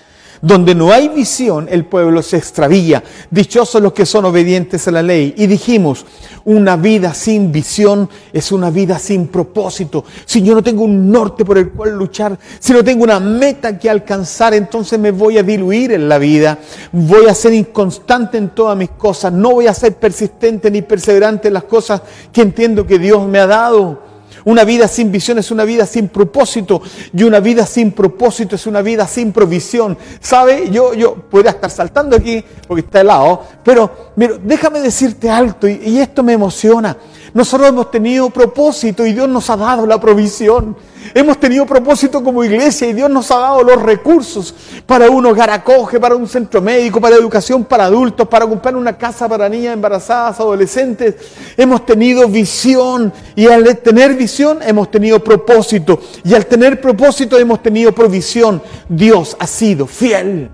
Donde 0.42 0.74
no 0.74 0.92
hay 0.92 1.10
visión, 1.10 1.68
el 1.70 1.86
pueblo 1.86 2.22
se 2.22 2.38
extravía. 2.38 3.04
Dichosos 3.30 3.82
los 3.82 3.92
que 3.92 4.06
son 4.06 4.26
obedientes 4.26 4.88
a 4.88 4.92
la 4.92 5.02
ley. 5.02 5.34
Y 5.38 5.48
dijimos, 5.48 6.06
una 6.46 6.78
vida 6.78 7.14
sin 7.14 7.52
visión 7.52 8.10
es 8.32 8.52
una 8.52 8.70
vida 8.70 8.98
sin 9.00 9.28
propósito. 9.28 10.06
Si 10.26 10.42
yo 10.42 10.56
no 10.56 10.64
tengo 10.64 10.84
un 10.84 11.12
norte 11.12 11.44
por 11.44 11.58
el 11.58 11.72
cual 11.72 11.98
luchar, 11.98 12.40
si 12.60 12.72
no 12.72 12.84
tengo 12.84 13.04
una 13.04 13.20
meta 13.20 13.78
que 13.78 13.90
alcanzar, 13.90 14.54
entonces 14.54 14.98
me 14.98 15.12
voy 15.12 15.38
a 15.38 15.44
diluir 15.44 15.92
en 15.92 16.08
la 16.08 16.18
vida. 16.18 16.58
Voy 16.92 17.28
a 17.28 17.34
ser 17.34 17.54
inconstante 17.54 18.38
en 18.38 18.50
todas 18.50 18.78
mis 18.78 18.92
cosas. 18.92 19.34
No 19.34 19.52
voy 19.52 19.68
a 19.68 19.74
ser 19.74 19.96
persistente 19.96 20.72
ni 20.72 20.82
perseverante 20.82 21.50
en 21.50 21.54
las 21.56 21.66
cosas 21.66 22.02
que 22.32 22.42
entiendo 22.42 22.88
que 22.88 22.98
Dios 22.98 23.28
me 23.28 23.40
ha 23.40 23.48
dado. 23.48 24.09
Una 24.46 24.64
vida 24.64 24.88
sin 24.88 25.12
visión 25.12 25.38
es 25.40 25.52
una 25.52 25.64
vida 25.64 25.86
sin 25.86 26.10
propósito 26.10 26.82
y 27.14 27.24
una 27.24 27.40
vida 27.40 27.66
sin 27.66 27.92
propósito 27.92 28.56
es 28.56 28.68
una 28.68 28.82
vida 28.82 29.08
sin 29.08 29.32
provisión. 29.32 29.98
¿Sabe? 30.20 30.70
Yo, 30.72 30.94
yo 30.94 31.16
podría 31.16 31.52
estar 31.52 31.70
saltando 31.70 32.16
aquí 32.16 32.44
porque 32.68 32.82
está 32.82 33.02
helado, 33.02 33.44
pero 33.64 34.12
mira, 34.16 34.36
déjame 34.44 34.80
decirte 34.80 35.30
alto 35.30 35.68
y, 35.68 35.82
y 35.86 36.00
esto 36.00 36.24
me 36.24 36.34
emociona. 36.34 36.98
Nosotros 37.34 37.70
hemos 37.70 37.92
tenido 37.92 38.30
propósito 38.30 39.06
y 39.06 39.14
Dios 39.14 39.30
nos 39.30 39.50
ha 39.50 39.58
dado 39.58 39.86
la 39.86 40.00
provisión. 40.00 40.76
Hemos 41.14 41.40
tenido 41.40 41.66
propósito 41.66 42.24
como 42.24 42.44
iglesia 42.44 42.88
y 42.88 42.94
Dios 42.94 43.10
nos 43.10 43.32
ha 43.32 43.38
dado 43.40 43.64
los 43.64 43.82
recursos 43.82 44.54
para 44.86 45.10
un 45.10 45.26
hogar 45.26 45.50
acoge, 45.50 46.00
para 46.00 46.16
un 46.16 46.28
centro 46.28 46.62
médico, 46.62 47.02
para 47.02 47.16
educación 47.16 47.64
para 47.64 47.86
adultos, 47.86 48.28
para 48.28 48.46
comprar 48.46 48.76
una 48.76 48.98
casa 48.98 49.28
para 49.28 49.50
niñas 49.50 49.74
embarazadas, 49.74 50.40
adolescentes. 50.40 51.16
Hemos 51.58 51.86
tenido 51.86 52.28
visión 52.28 53.12
y 53.36 53.48
al 53.48 53.78
tener 53.80 54.16
visión 54.16 54.60
hemos 54.62 54.92
tenido 54.92 55.24
propósito 55.24 56.00
y 56.24 56.34
al 56.34 56.46
tener 56.46 56.80
propósito 56.82 57.38
hemos 57.38 57.62
tenido 57.62 57.92
provisión. 57.92 58.62
Dios 58.88 59.36
ha 59.40 59.48
sido 59.48 59.88
fiel 59.88 60.50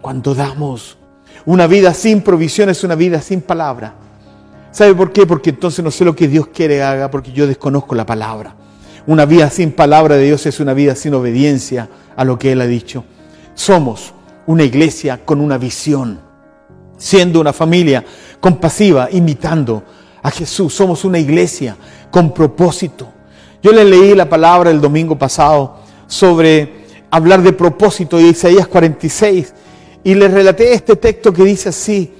cuando 0.00 0.34
damos. 0.34 0.98
Una 1.44 1.66
vida 1.66 1.94
sin 1.94 2.22
provisión 2.22 2.68
es 2.70 2.82
una 2.84 2.94
vida 2.94 3.20
sin 3.20 3.40
palabra. 3.40 3.94
¿Sabe 4.72 4.94
por 4.94 5.12
qué? 5.12 5.26
Porque 5.26 5.50
entonces 5.50 5.84
no 5.84 5.90
sé 5.90 6.04
lo 6.04 6.14
que 6.14 6.28
Dios 6.28 6.48
quiere 6.48 6.82
haga 6.82 7.10
porque 7.10 7.32
yo 7.32 7.46
desconozco 7.46 7.94
la 7.94 8.04
palabra. 8.04 8.54
Una 9.06 9.24
vida 9.24 9.50
sin 9.50 9.70
palabra 9.70 10.16
de 10.16 10.24
Dios 10.24 10.46
es 10.46 10.58
una 10.58 10.74
vida 10.74 10.96
sin 10.96 11.14
obediencia 11.14 11.88
a 12.16 12.24
lo 12.24 12.38
que 12.38 12.50
Él 12.50 12.60
ha 12.60 12.66
dicho. 12.66 13.04
Somos 13.54 14.12
una 14.46 14.64
iglesia 14.64 15.24
con 15.24 15.40
una 15.40 15.58
visión, 15.58 16.18
siendo 16.96 17.40
una 17.40 17.52
familia 17.52 18.04
compasiva, 18.40 19.08
imitando 19.12 19.84
a 20.22 20.30
Jesús. 20.32 20.74
Somos 20.74 21.04
una 21.04 21.20
iglesia 21.20 21.76
con 22.10 22.34
propósito. 22.34 23.08
Yo 23.62 23.70
le 23.70 23.84
leí 23.84 24.14
la 24.16 24.28
palabra 24.28 24.70
el 24.70 24.80
domingo 24.80 25.16
pasado 25.16 25.76
sobre 26.08 26.86
hablar 27.10 27.42
de 27.42 27.52
propósito 27.52 28.16
de 28.16 28.24
Isaías 28.24 28.66
46 28.66 29.54
y 30.02 30.14
le 30.14 30.26
relaté 30.26 30.72
este 30.72 30.96
texto 30.96 31.32
que 31.32 31.44
dice 31.44 31.68
así, 31.68 32.12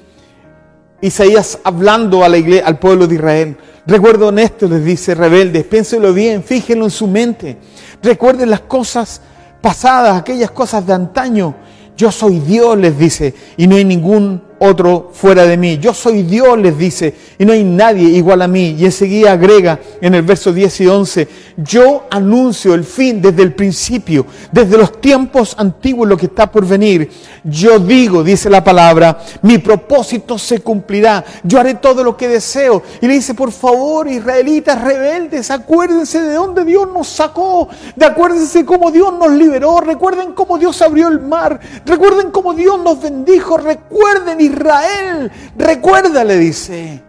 Isaías 1.07 1.59
hablando 1.65 2.25
a 2.25 2.29
la 2.29 2.39
iglesia, 2.39 2.67
al 2.67 2.79
pueblo 2.79 3.07
de 3.07 3.15
Israel. 3.15 3.57
Recuerdo 3.87 4.37
esto, 4.37 4.67
les 4.69 4.85
dice 4.85 5.15
rebeldes, 5.15 5.65
piénselo 5.65 6.13
bien, 6.13 6.43
fíjenlo 6.43 6.85
en 6.85 6.91
su 6.91 7.07
mente. 7.07 7.57
Recuerden 8.03 8.51
las 8.51 8.61
cosas 8.61 9.21
pasadas, 9.61 10.19
aquellas 10.19 10.51
cosas 10.51 10.87
de 10.87 10.93
antaño. 10.93 11.55
Yo 11.97 12.11
soy 12.11 12.41
Dios, 12.41 12.77
les 12.77 12.99
dice, 12.99 13.35
y 13.57 13.67
no 13.67 13.77
hay 13.77 13.85
ningún 13.85 14.43
otro 14.59 15.11
fuera 15.13 15.45
de 15.45 15.57
mí. 15.57 15.79
Yo 15.79 15.93
soy 15.93 16.23
Dios, 16.23 16.59
les 16.59 16.77
dice, 16.77 17.15
y 17.39 17.45
no 17.45 17.53
hay 17.53 17.65
nadie 17.65 18.09
igual 18.09 18.43
a 18.43 18.49
mí. 18.49 18.77
Y 18.79 18.85
enseguida 18.85 19.33
agrega 19.33 19.79
en 20.01 20.15
el 20.15 20.23
verso 20.23 20.53
10 20.53 20.81
y 20.81 20.87
11, 20.87 21.29
yo 21.57 22.05
anuncio 22.11 22.75
el 22.75 22.85
fin 22.85 23.21
desde 23.21 23.43
el 23.43 23.55
principio, 23.55 24.27
desde 24.53 24.77
los 24.77 25.01
tiempos 25.01 25.55
antiguos, 25.59 26.09
lo 26.09 26.17
que 26.17 26.27
está 26.27 26.51
por 26.51 26.67
venir. 26.67 27.11
Yo 27.45 27.79
digo, 27.79 28.23
dice 28.23 28.51
la 28.51 28.65
palabra, 28.65 29.19
mi 29.43 29.59
propósito 29.59 30.39
se 30.39 30.61
cumplirá. 30.61 31.25
Yo 31.43 31.61
haré 31.61 31.75
todo 31.75 32.03
lo 32.03 32.17
que 32.17 32.29
deseo. 32.29 32.83
Y 33.01 33.07
le 33.07 33.15
dice, 33.15 33.35
por 33.35 33.53
favor, 33.53 34.09
israelitas 34.09 34.83
rebeldes, 34.83 35.51
acuérdense 35.51 36.21
de 36.23 36.35
dónde 36.35 36.65
Dios 36.65 36.89
nos 36.93 37.09
sacó. 37.09 37.69
De 37.95 38.05
acuérdense 38.05 38.65
cómo 38.65 38.91
Dios 38.91 39.13
nos 39.19 39.31
liberó. 39.33 39.81
Recuerden 39.81 40.33
cómo 40.33 40.59
Dios 40.59 40.81
abrió 40.83 41.09
el 41.09 41.21
mar. 41.21 41.61
Recuerden 41.85 42.31
cómo 42.31 42.55
Dios 42.55 42.79
nos 42.81 43.01
bendijo. 43.01 43.57
Recuerden 43.57 44.41
Israel, 44.47 45.31
recuerda, 45.57 46.25
le 46.25 46.37
dice, 46.39 47.03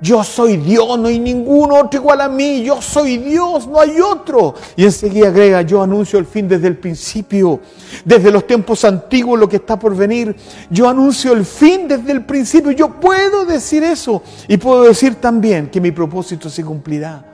yo 0.00 0.22
soy 0.22 0.58
Dios, 0.58 0.96
no 0.98 1.08
hay 1.08 1.18
ningún 1.18 1.72
otro 1.72 1.98
igual 1.98 2.20
a 2.20 2.28
mí, 2.28 2.62
yo 2.62 2.80
soy 2.80 3.16
Dios, 3.18 3.66
no 3.66 3.80
hay 3.80 4.00
otro. 4.00 4.54
Y 4.76 4.84
enseguida 4.84 5.28
agrega, 5.28 5.62
yo 5.62 5.82
anuncio 5.82 6.20
el 6.20 6.26
fin 6.26 6.46
desde 6.46 6.68
el 6.68 6.76
principio, 6.76 7.60
desde 8.04 8.30
los 8.30 8.46
tiempos 8.46 8.84
antiguos, 8.84 9.40
lo 9.40 9.48
que 9.48 9.56
está 9.56 9.76
por 9.76 9.96
venir. 9.96 10.36
Yo 10.70 10.88
anuncio 10.88 11.32
el 11.32 11.44
fin 11.44 11.88
desde 11.88 12.12
el 12.12 12.24
principio, 12.24 12.70
yo 12.70 13.00
puedo 13.00 13.44
decir 13.44 13.82
eso 13.82 14.22
y 14.46 14.56
puedo 14.56 14.84
decir 14.84 15.16
también 15.16 15.68
que 15.68 15.80
mi 15.80 15.90
propósito 15.90 16.48
se 16.48 16.64
cumplirá. 16.64 17.24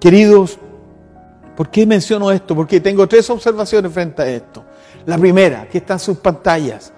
Queridos, 0.00 0.58
¿por 1.56 1.70
qué 1.70 1.86
menciono 1.86 2.32
esto? 2.32 2.56
Porque 2.56 2.80
tengo 2.80 3.06
tres 3.06 3.30
observaciones 3.30 3.92
frente 3.92 4.22
a 4.22 4.26
esto. 4.26 4.64
La 5.06 5.16
primera, 5.18 5.68
que 5.68 5.78
está 5.78 5.94
en 5.94 6.00
sus 6.00 6.18
pantallas. 6.18 6.92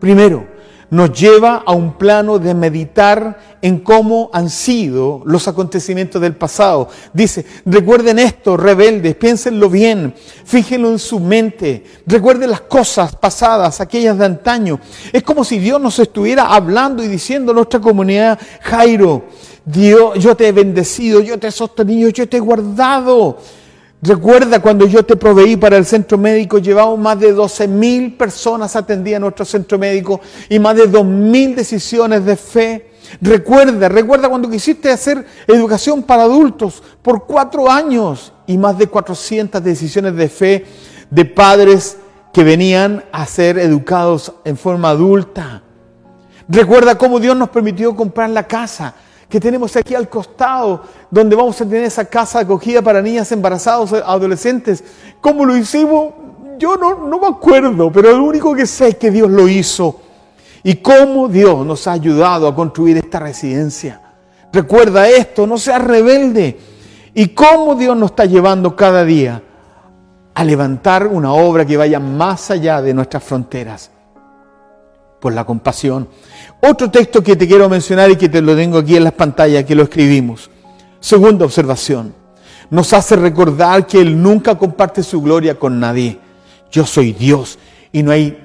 Primero, 0.00 0.57
nos 0.90 1.12
lleva 1.12 1.62
a 1.66 1.72
un 1.72 1.94
plano 1.94 2.38
de 2.38 2.54
meditar 2.54 3.38
en 3.60 3.80
cómo 3.80 4.30
han 4.32 4.48
sido 4.48 5.22
los 5.24 5.46
acontecimientos 5.48 6.20
del 6.22 6.36
pasado. 6.36 6.88
Dice, 7.12 7.44
recuerden 7.64 8.18
esto, 8.18 8.56
rebeldes, 8.56 9.16
piénsenlo 9.16 9.68
bien, 9.68 10.14
fíjenlo 10.44 10.90
en 10.90 10.98
su 10.98 11.20
mente, 11.20 11.84
recuerden 12.06 12.50
las 12.50 12.62
cosas 12.62 13.14
pasadas, 13.16 13.80
aquellas 13.80 14.16
de 14.18 14.24
antaño. 14.24 14.80
Es 15.12 15.22
como 15.22 15.44
si 15.44 15.58
Dios 15.58 15.80
nos 15.80 15.98
estuviera 15.98 16.54
hablando 16.54 17.02
y 17.02 17.08
diciendo 17.08 17.52
a 17.52 17.56
nuestra 17.56 17.80
comunidad, 17.80 18.38
Jairo, 18.62 19.26
Dios, 19.64 20.18
yo 20.18 20.34
te 20.34 20.48
he 20.48 20.52
bendecido, 20.52 21.20
yo 21.20 21.38
te 21.38 21.48
he 21.48 21.52
sostenido, 21.52 22.08
yo 22.08 22.26
te 22.28 22.38
he 22.38 22.40
guardado. 22.40 23.38
Recuerda 24.00 24.60
cuando 24.60 24.86
yo 24.86 25.04
te 25.04 25.16
proveí 25.16 25.56
para 25.56 25.76
el 25.76 25.84
centro 25.84 26.16
médico, 26.16 26.58
llevamos 26.58 26.98
más 27.00 27.18
de 27.18 27.32
12 27.32 27.66
mil 27.66 28.16
personas 28.16 28.76
atendidas 28.76 29.16
a 29.16 29.20
nuestro 29.20 29.44
centro 29.44 29.76
médico 29.76 30.20
y 30.48 30.60
más 30.60 30.76
de 30.76 30.86
2 30.86 31.04
mil 31.04 31.56
decisiones 31.56 32.24
de 32.24 32.36
fe. 32.36 32.90
Recuerda, 33.20 33.88
recuerda 33.88 34.28
cuando 34.28 34.48
quisiste 34.48 34.92
hacer 34.92 35.26
educación 35.48 36.04
para 36.04 36.22
adultos 36.22 36.80
por 37.02 37.26
cuatro 37.26 37.68
años 37.68 38.32
y 38.46 38.56
más 38.56 38.78
de 38.78 38.86
400 38.86 39.64
decisiones 39.64 40.14
de 40.14 40.28
fe 40.28 40.66
de 41.10 41.24
padres 41.24 41.96
que 42.32 42.44
venían 42.44 43.04
a 43.10 43.26
ser 43.26 43.58
educados 43.58 44.32
en 44.44 44.56
forma 44.56 44.90
adulta. 44.90 45.62
Recuerda 46.48 46.96
cómo 46.96 47.18
Dios 47.18 47.36
nos 47.36 47.48
permitió 47.48 47.96
comprar 47.96 48.30
la 48.30 48.46
casa 48.46 48.94
que 49.28 49.38
tenemos 49.38 49.76
aquí 49.76 49.94
al 49.94 50.08
costado, 50.08 50.82
donde 51.10 51.36
vamos 51.36 51.60
a 51.60 51.64
tener 51.64 51.84
esa 51.84 52.04
casa 52.04 52.40
acogida 52.40 52.80
para 52.80 53.02
niñas 53.02 53.30
embarazadas, 53.30 53.92
adolescentes. 53.92 54.82
¿Cómo 55.20 55.44
lo 55.44 55.56
hicimos? 55.56 56.14
Yo 56.58 56.76
no, 56.76 57.06
no 57.06 57.20
me 57.20 57.26
acuerdo, 57.26 57.92
pero 57.92 58.16
lo 58.16 58.24
único 58.24 58.54
que 58.54 58.66
sé 58.66 58.88
es 58.88 58.96
que 58.96 59.10
Dios 59.10 59.30
lo 59.30 59.46
hizo. 59.48 60.00
Y 60.62 60.76
cómo 60.76 61.28
Dios 61.28 61.64
nos 61.64 61.86
ha 61.86 61.92
ayudado 61.92 62.48
a 62.48 62.54
construir 62.54 62.96
esta 62.96 63.20
residencia. 63.20 64.00
Recuerda 64.52 65.08
esto, 65.08 65.46
no 65.46 65.58
seas 65.58 65.84
rebelde. 65.84 66.58
Y 67.14 67.28
cómo 67.28 67.74
Dios 67.74 67.96
nos 67.96 68.10
está 68.10 68.24
llevando 68.24 68.74
cada 68.74 69.04
día 69.04 69.42
a 70.34 70.44
levantar 70.44 71.06
una 71.06 71.32
obra 71.32 71.64
que 71.64 71.76
vaya 71.76 72.00
más 72.00 72.50
allá 72.50 72.80
de 72.80 72.94
nuestras 72.94 73.22
fronteras. 73.22 73.90
Por 75.20 75.32
la 75.32 75.44
compasión. 75.44 76.08
Otro 76.60 76.90
texto 76.90 77.22
que 77.22 77.36
te 77.36 77.46
quiero 77.46 77.68
mencionar 77.68 78.10
y 78.10 78.16
que 78.16 78.28
te 78.28 78.40
lo 78.40 78.54
tengo 78.56 78.78
aquí 78.78 78.96
en 78.96 79.04
las 79.04 79.12
pantallas, 79.12 79.64
que 79.64 79.74
lo 79.74 79.84
escribimos. 79.84 80.50
Segunda 81.00 81.44
observación. 81.44 82.14
Nos 82.70 82.92
hace 82.92 83.16
recordar 83.16 83.86
que 83.86 84.00
Él 84.00 84.20
nunca 84.20 84.56
comparte 84.56 85.02
su 85.02 85.22
gloria 85.22 85.58
con 85.58 85.80
nadie. 85.80 86.18
Yo 86.70 86.84
soy 86.84 87.12
Dios 87.12 87.58
y 87.92 88.02
no 88.02 88.12
hay, 88.12 88.38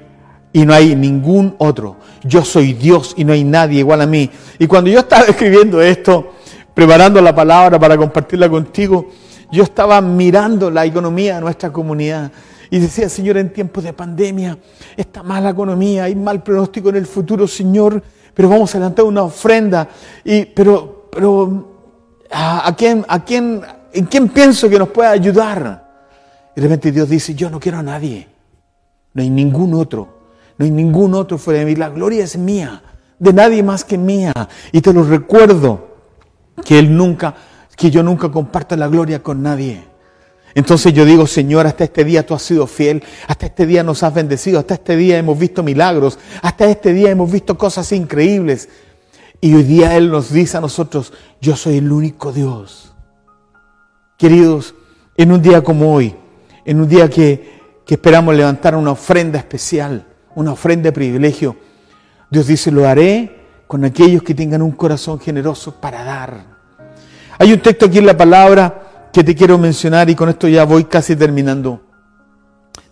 y 0.54 0.66
no 0.66 0.74
hay 0.74 0.96
ningún 0.96 1.56
otro. 1.58 1.98
Yo 2.24 2.46
soy 2.46 2.74
Dios 2.74 3.14
y 3.18 3.26
no 3.26 3.34
hay 3.34 3.44
nadie 3.44 3.80
igual 3.80 4.02
a 4.02 4.06
mí. 4.06 4.30
Y 4.60 4.68
cuando 4.68 4.90
yo 4.90 5.00
estaba 5.00 5.26
escribiendo 5.28 5.82
esto, 5.82 6.34
preparando 6.74 7.22
la 7.22 7.36
palabra 7.36 7.78
para 7.80 7.98
compartirla 7.98 8.50
contigo, 8.50 9.10
yo 9.52 9.64
estaba 9.64 10.02
mirando 10.02 10.72
la 10.72 10.86
economía 10.86 11.36
de 11.36 11.42
nuestra 11.42 11.72
comunidad 11.72 12.32
y 12.74 12.80
decía, 12.80 13.08
Señor, 13.08 13.38
en 13.38 13.54
tiempos 13.54 13.84
de 13.84 13.94
pandemia, 13.94 14.58
está 14.98 15.22
mala 15.22 15.52
economía, 15.52 16.06
hay 16.06 16.16
mal 16.16 16.42
pronóstico 16.42 16.90
en 16.90 16.96
el 16.96 17.06
futuro, 17.06 17.48
Señor, 17.48 18.02
pero 18.34 18.50
vamos 18.50 18.74
a 18.74 18.80
adelantar 18.80 19.06
una 19.06 19.22
ofrenda. 19.22 19.88
Pero, 20.56 21.08
pero, 21.12 21.68
¿a 22.32 22.74
quién, 22.76 23.06
a 23.08 23.24
quién, 23.24 23.62
¿en 23.94 24.06
quién 24.06 24.28
pienso 24.30 24.68
que 24.68 24.80
nos 24.80 24.90
pueda 24.90 25.12
ayudar? 25.12 25.88
Y 26.56 26.62
de 26.62 26.68
repente 26.68 26.92
Dios 26.92 27.08
dice, 27.10 27.36
yo 27.36 27.48
no 27.48 27.60
quiero 27.60 27.78
a 27.78 27.84
nadie. 27.84 28.28
No 29.14 29.22
hay 29.22 29.30
ningún 29.30 29.76
otro. 29.76 30.08
No 30.58 30.66
hay 30.66 30.72
ningún 30.72 31.14
otro 31.14 31.38
fuera 31.38 31.60
de 31.60 31.68
mí. 31.68 31.76
La 31.76 31.90
gloria 31.90 32.24
es 32.24 32.40
mía. 32.40 32.82
De 33.20 33.34
nadie 33.34 33.62
más 33.62 33.84
que 33.84 34.00
mía. 34.00 34.34
Y 34.72 34.82
te 34.82 34.92
lo 34.92 35.04
recuerdo 35.04 35.90
que 36.66 36.80
Él 36.80 36.98
nunca, 36.98 37.36
que 37.76 37.92
yo 37.92 38.02
nunca 38.02 38.32
comparto 38.32 38.76
la 38.76 38.88
gloria 38.88 39.22
con 39.22 39.44
nadie. 39.44 39.93
Entonces 40.56 40.94
yo 40.94 41.06
digo, 41.06 41.26
Señor, 41.26 41.66
hasta 41.66 41.84
este 41.84 42.04
día 42.04 42.26
tú 42.26 42.34
has 42.36 42.44
sido 42.44 42.68
fiel, 42.68 43.04
hasta 43.28 43.48
este 43.48 43.66
día 43.66 43.84
nos 43.84 44.04
has 44.04 44.13
bendecido, 44.13 44.60
hasta 44.60 44.76
este 44.76 44.96
día 44.96 45.18
hemos 45.18 45.38
visto 45.38 45.63
milagros, 45.63 46.20
hasta 46.42 46.66
este 46.66 46.94
día 46.94 47.10
hemos 47.10 47.32
visto 47.32 47.58
cosas 47.58 47.92
increíbles. 47.92 48.70
Y 49.42 49.56
hoy 49.56 49.63
día 49.63 49.98
Él 49.98 50.12
nos 50.12 50.32
dice 50.32 50.58
a 50.58 50.62
nosotros, 50.62 51.12
yo 51.42 51.56
soy 51.56 51.78
el 51.78 51.92
único 51.92 52.32
Dios. 52.32 52.94
Queridos, 54.18 54.76
en 55.18 55.32
un 55.32 55.42
día 55.42 55.63
como 55.63 55.94
hoy, 55.94 56.16
en 56.66 56.80
un 56.80 56.88
día 56.88 57.10
que, 57.10 57.82
que 57.86 57.96
esperamos 57.96 58.36
levantar 58.36 58.76
una 58.76 58.92
ofrenda 58.92 59.39
especial, 59.39 60.06
una 60.36 60.54
ofrenda 60.54 60.84
de 60.84 60.92
privilegio, 60.94 61.58
Dios 62.30 62.48
dice, 62.48 62.72
lo 62.72 62.88
haré 62.88 63.44
con 63.68 63.84
aquellos 63.86 64.22
que 64.22 64.36
tengan 64.36 64.62
un 64.62 64.72
corazón 64.72 65.20
generoso 65.20 65.82
para 65.82 66.04
dar. 66.04 66.46
Hay 67.39 67.52
un 67.52 67.60
texto 67.60 67.88
aquí 67.88 67.98
en 67.98 68.06
la 68.06 68.16
palabra 68.16 68.83
que 69.13 69.23
te 69.23 69.36
quiero 69.36 69.60
mencionar 69.60 70.10
y 70.10 70.15
con 70.15 70.28
esto 70.28 70.47
ya 70.47 70.65
voy 70.65 70.86
casi 70.86 71.15
terminando. 71.15 71.80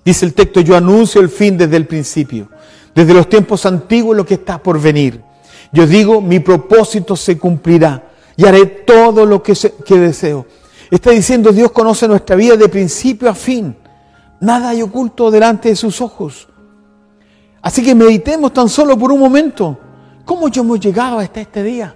Dice 0.05 0.23
el 0.25 0.35
texto, 0.35 0.61
yo 0.61 0.77
anuncio 0.77 1.19
el 1.19 1.29
fin 1.29 1.57
desde 1.57 1.75
el 1.75 1.87
principio, 1.87 2.47
desde 2.93 3.13
los 3.13 3.27
tiempos 3.27 3.65
antiguos 3.65 4.15
lo 4.15 4.23
que 4.25 4.35
está 4.35 4.61
por 4.61 4.79
venir. 4.79 5.19
Yo 5.73 5.87
digo, 5.87 6.21
mi 6.21 6.39
propósito 6.39 7.15
se 7.15 7.39
cumplirá 7.39 8.03
y 8.37 8.45
haré 8.45 8.65
todo 8.65 9.25
lo 9.25 9.41
que, 9.41 9.55
deseo. 9.89 10.45
Está 10.91 11.09
diciendo, 11.09 11.51
Dios 11.51 11.71
conoce 11.71 12.07
nuestra 12.07 12.35
vida 12.35 12.55
de 12.55 12.69
principio 12.69 13.27
a 13.27 13.33
fin. 13.33 13.75
Nada 14.39 14.69
hay 14.69 14.83
oculto 14.83 15.31
delante 15.31 15.69
de 15.69 15.75
sus 15.75 16.01
ojos. 16.01 16.47
Así 17.63 17.83
que 17.83 17.95
meditemos 17.95 18.53
tan 18.53 18.69
solo 18.69 18.97
por 18.97 19.11
un 19.11 19.19
momento. 19.19 19.77
¿Cómo 20.25 20.49
yo 20.49 20.61
hemos 20.61 20.79
llegado 20.79 21.17
hasta 21.19 21.41
este 21.41 21.63
día? 21.63 21.95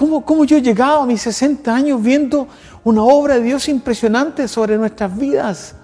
¿Cómo, 0.00 0.24
¿Cómo, 0.24 0.46
yo 0.46 0.56
he 0.56 0.62
llegado 0.62 1.02
a 1.02 1.06
mis 1.06 1.20
60 1.20 1.74
años 1.74 2.02
viendo 2.02 2.48
una 2.84 3.02
obra 3.02 3.34
de 3.34 3.42
Dios 3.42 3.68
impresionante 3.68 4.48
sobre 4.48 4.78
nuestras 4.78 5.14
vidas. 5.14 5.74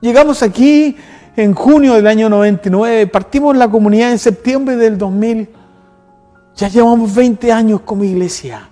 Llegamos 0.00 0.44
aquí 0.44 0.94
en 1.34 1.52
junio 1.52 1.94
del 1.94 2.06
año 2.06 2.28
99, 2.28 3.08
partimos 3.08 3.56
la 3.56 3.68
comunidad 3.68 4.12
en 4.12 4.20
septiembre 4.20 4.76
del 4.76 4.96
2000. 4.96 5.48
Ya 6.54 6.68
llevamos 6.68 7.12
20 7.12 7.50
años 7.50 7.80
como 7.80 8.04
iglesia 8.04 8.70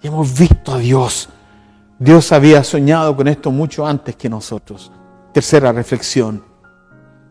y 0.00 0.06
hemos 0.06 0.38
visto 0.38 0.74
a 0.74 0.78
Dios. 0.78 1.28
Dios 1.98 2.30
había 2.30 2.62
soñado 2.62 3.16
con 3.16 3.26
esto 3.26 3.50
mucho 3.50 3.84
antes 3.84 4.14
que 4.14 4.28
nosotros. 4.28 4.92
Tercera 5.32 5.72
reflexión. 5.72 6.44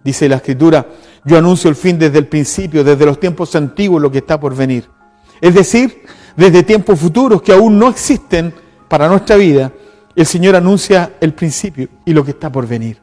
Dice 0.04 0.28
la 0.28 0.36
escritura, 0.36 0.86
yo 1.24 1.38
anuncio 1.38 1.70
el 1.70 1.78
fin 1.78 1.98
desde 1.98 2.18
el 2.18 2.28
principio, 2.28 2.84
desde 2.84 3.06
los 3.06 3.18
tiempos 3.18 3.56
antiguos, 3.56 4.02
lo 4.02 4.12
que 4.12 4.18
está 4.18 4.38
por 4.38 4.54
venir. 4.54 4.90
Es 5.40 5.54
decir, 5.54 6.04
desde 6.36 6.64
tiempos 6.64 7.00
futuros 7.00 7.42
que 7.42 7.54
aún 7.54 7.80
no 7.80 7.90
existen, 7.90 8.54
para 8.88 9.08
nuestra 9.08 9.36
vida, 9.36 9.72
el 10.16 10.26
Señor 10.26 10.56
anuncia 10.56 11.14
el 11.20 11.34
principio 11.34 11.90
y 12.06 12.14
lo 12.14 12.24
que 12.24 12.32
está 12.32 12.52
por 12.52 12.68
venir. 12.68 13.00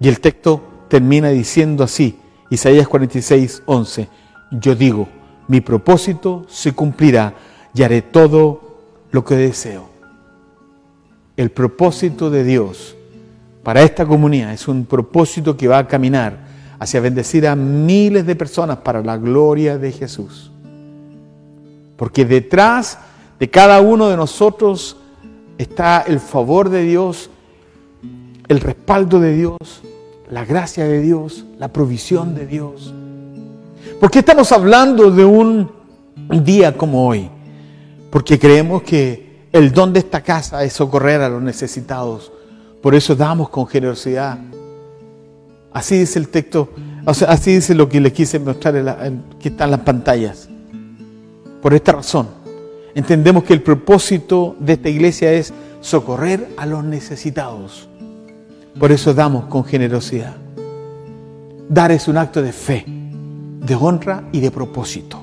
Y 0.00 0.08
el 0.08 0.20
texto 0.20 0.62
termina 0.88 1.28
diciendo 1.30 1.82
así, 1.84 2.18
Isaías 2.50 2.86
46, 2.86 3.62
11, 3.66 4.08
yo 4.52 4.74
digo, 4.74 5.08
mi 5.48 5.60
propósito 5.60 6.44
se 6.48 6.72
cumplirá 6.72 7.34
y 7.74 7.82
haré 7.82 8.02
todo 8.02 8.78
lo 9.10 9.24
que 9.24 9.34
deseo. 9.34 9.88
El 11.36 11.50
propósito 11.50 12.30
de 12.30 12.44
Dios 12.44 12.96
para 13.62 13.82
esta 13.82 14.06
comunidad 14.06 14.52
es 14.52 14.68
un 14.68 14.84
propósito 14.86 15.56
que 15.56 15.68
va 15.68 15.78
a 15.78 15.88
caminar 15.88 16.46
hacia 16.78 17.00
bendecir 17.00 17.46
a 17.46 17.56
miles 17.56 18.24
de 18.26 18.36
personas 18.36 18.78
para 18.78 19.02
la 19.02 19.16
gloria 19.16 19.78
de 19.78 19.92
Jesús. 19.92 20.52
Porque 21.98 22.24
detrás 22.24 22.98
de 23.40 23.50
cada 23.50 23.80
uno 23.80 24.08
de 24.08 24.16
nosotros 24.16 24.96
está 25.58 26.00
el 26.06 26.20
favor 26.20 26.70
de 26.70 26.84
Dios, 26.84 27.28
el 28.46 28.60
respaldo 28.60 29.18
de 29.18 29.34
Dios, 29.34 29.58
la 30.30 30.44
gracia 30.44 30.84
de 30.84 31.02
Dios, 31.02 31.44
la 31.58 31.68
provisión 31.68 32.36
de 32.36 32.46
Dios. 32.46 32.94
¿Por 34.00 34.12
qué 34.12 34.20
estamos 34.20 34.52
hablando 34.52 35.10
de 35.10 35.24
un 35.24 35.70
día 36.44 36.76
como 36.76 37.08
hoy? 37.08 37.28
Porque 38.10 38.38
creemos 38.38 38.82
que 38.82 39.48
el 39.52 39.72
don 39.72 39.92
de 39.92 39.98
esta 39.98 40.22
casa 40.22 40.62
es 40.62 40.74
socorrer 40.74 41.20
a 41.20 41.28
los 41.28 41.42
necesitados. 41.42 42.30
Por 42.80 42.94
eso 42.94 43.16
damos 43.16 43.48
con 43.48 43.66
generosidad. 43.66 44.38
Así 45.72 45.98
dice 45.98 46.20
el 46.20 46.28
texto, 46.28 46.70
así 47.04 47.56
dice 47.56 47.74
lo 47.74 47.88
que 47.88 48.00
le 48.00 48.12
quise 48.12 48.38
mostrar 48.38 48.74
que 49.40 49.48
está 49.48 49.64
en 49.64 49.70
las 49.72 49.80
pantallas. 49.80 50.48
Por 51.62 51.74
esta 51.74 51.92
razón, 51.92 52.28
entendemos 52.94 53.44
que 53.44 53.52
el 53.52 53.62
propósito 53.62 54.56
de 54.60 54.74
esta 54.74 54.88
iglesia 54.88 55.32
es 55.32 55.52
socorrer 55.80 56.48
a 56.56 56.66
los 56.66 56.84
necesitados. 56.84 57.88
Por 58.78 58.92
eso 58.92 59.14
damos 59.14 59.46
con 59.46 59.64
generosidad. 59.64 60.36
Dar 61.68 61.92
es 61.92 62.08
un 62.08 62.16
acto 62.16 62.40
de 62.42 62.52
fe, 62.52 62.84
de 62.86 63.74
honra 63.74 64.24
y 64.32 64.40
de 64.40 64.50
propósito. 64.50 65.18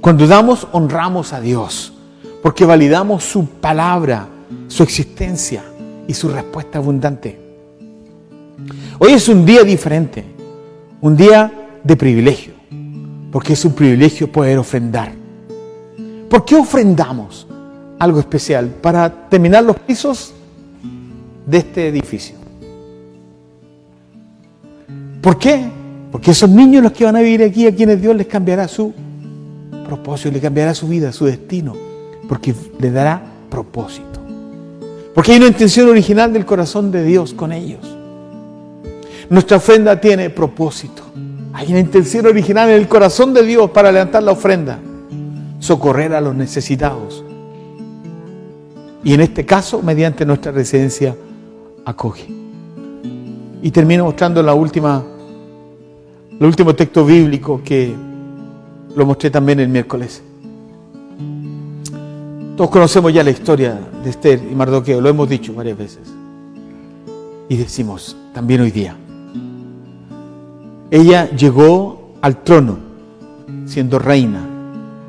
Cuando 0.00 0.26
damos, 0.26 0.66
honramos 0.72 1.32
a 1.32 1.40
Dios, 1.40 1.94
porque 2.42 2.64
validamos 2.66 3.24
su 3.24 3.46
palabra, 3.46 4.28
su 4.68 4.82
existencia 4.82 5.64
y 6.06 6.12
su 6.12 6.28
respuesta 6.28 6.78
abundante. 6.78 7.40
Hoy 8.98 9.12
es 9.12 9.28
un 9.28 9.46
día 9.46 9.62
diferente, 9.62 10.24
un 11.00 11.16
día 11.16 11.80
de 11.82 11.96
privilegio, 11.96 12.52
porque 13.34 13.52
es 13.54 13.64
un 13.64 13.72
privilegio 13.72 14.30
poder 14.30 14.58
ofrendar 14.58 15.12
¿Por 16.34 16.44
qué 16.44 16.56
ofrendamos 16.56 17.46
algo 17.98 18.18
especial? 18.18 18.66
Para 18.66 19.28
terminar 19.28 19.62
los 19.62 19.78
pisos 19.78 20.34
de 21.46 21.58
este 21.58 21.86
edificio. 21.86 22.34
¿Por 25.22 25.38
qué? 25.38 25.64
Porque 26.10 26.32
esos 26.32 26.50
niños 26.50 26.82
los 26.82 26.90
que 26.90 27.04
van 27.04 27.14
a 27.14 27.20
vivir 27.20 27.44
aquí, 27.44 27.68
a 27.68 27.74
quienes 27.74 28.02
Dios 28.02 28.16
les 28.16 28.26
cambiará 28.26 28.66
su 28.66 28.92
propósito, 29.86 30.32
les 30.32 30.42
cambiará 30.42 30.74
su 30.74 30.88
vida, 30.88 31.12
su 31.12 31.26
destino, 31.26 31.74
porque 32.28 32.52
les 32.80 32.92
dará 32.92 33.22
propósito. 33.48 34.18
Porque 35.14 35.30
hay 35.30 35.38
una 35.38 35.46
intención 35.46 35.88
original 35.88 36.32
del 36.32 36.44
corazón 36.44 36.90
de 36.90 37.04
Dios 37.04 37.32
con 37.32 37.52
ellos. 37.52 37.96
Nuestra 39.30 39.58
ofrenda 39.58 40.00
tiene 40.00 40.30
propósito. 40.30 41.04
Hay 41.54 41.70
una 41.70 41.78
intención 41.78 42.26
original 42.26 42.68
en 42.68 42.74
el 42.74 42.88
corazón 42.88 43.32
de 43.32 43.44
Dios 43.44 43.70
para 43.70 43.92
levantar 43.92 44.24
la 44.24 44.32
ofrenda 44.32 44.80
socorrer 45.60 46.12
a 46.12 46.20
los 46.20 46.34
necesitados. 46.34 47.24
Y 49.04 49.14
en 49.14 49.20
este 49.20 49.46
caso, 49.46 49.80
mediante 49.80 50.26
nuestra 50.26 50.50
residencia, 50.50 51.16
acoge. 51.84 52.26
Y 53.62 53.70
termino 53.70 54.04
mostrando 54.04 54.42
la 54.42 54.52
última, 54.52 55.04
el 56.38 56.44
último 56.44 56.74
texto 56.74 57.06
bíblico 57.06 57.62
que 57.64 57.94
lo 58.96 59.06
mostré 59.06 59.30
también 59.30 59.60
el 59.60 59.68
miércoles. 59.68 60.22
Todos 62.56 62.68
conocemos 62.68 63.12
ya 63.12 63.22
la 63.22 63.30
historia 63.30 63.78
de 64.02 64.10
Esther 64.10 64.42
y 64.50 64.54
Mardoqueo, 64.56 65.00
lo 65.00 65.08
hemos 65.08 65.28
dicho 65.28 65.54
varias 65.54 65.78
veces. 65.78 66.12
Y 67.48 67.56
decimos 67.56 68.16
también 68.32 68.60
hoy 68.60 68.72
día. 68.72 68.96
Ella 70.94 71.28
llegó 71.30 72.12
al 72.22 72.44
trono 72.44 72.76
siendo 73.66 73.98
reina 73.98 74.46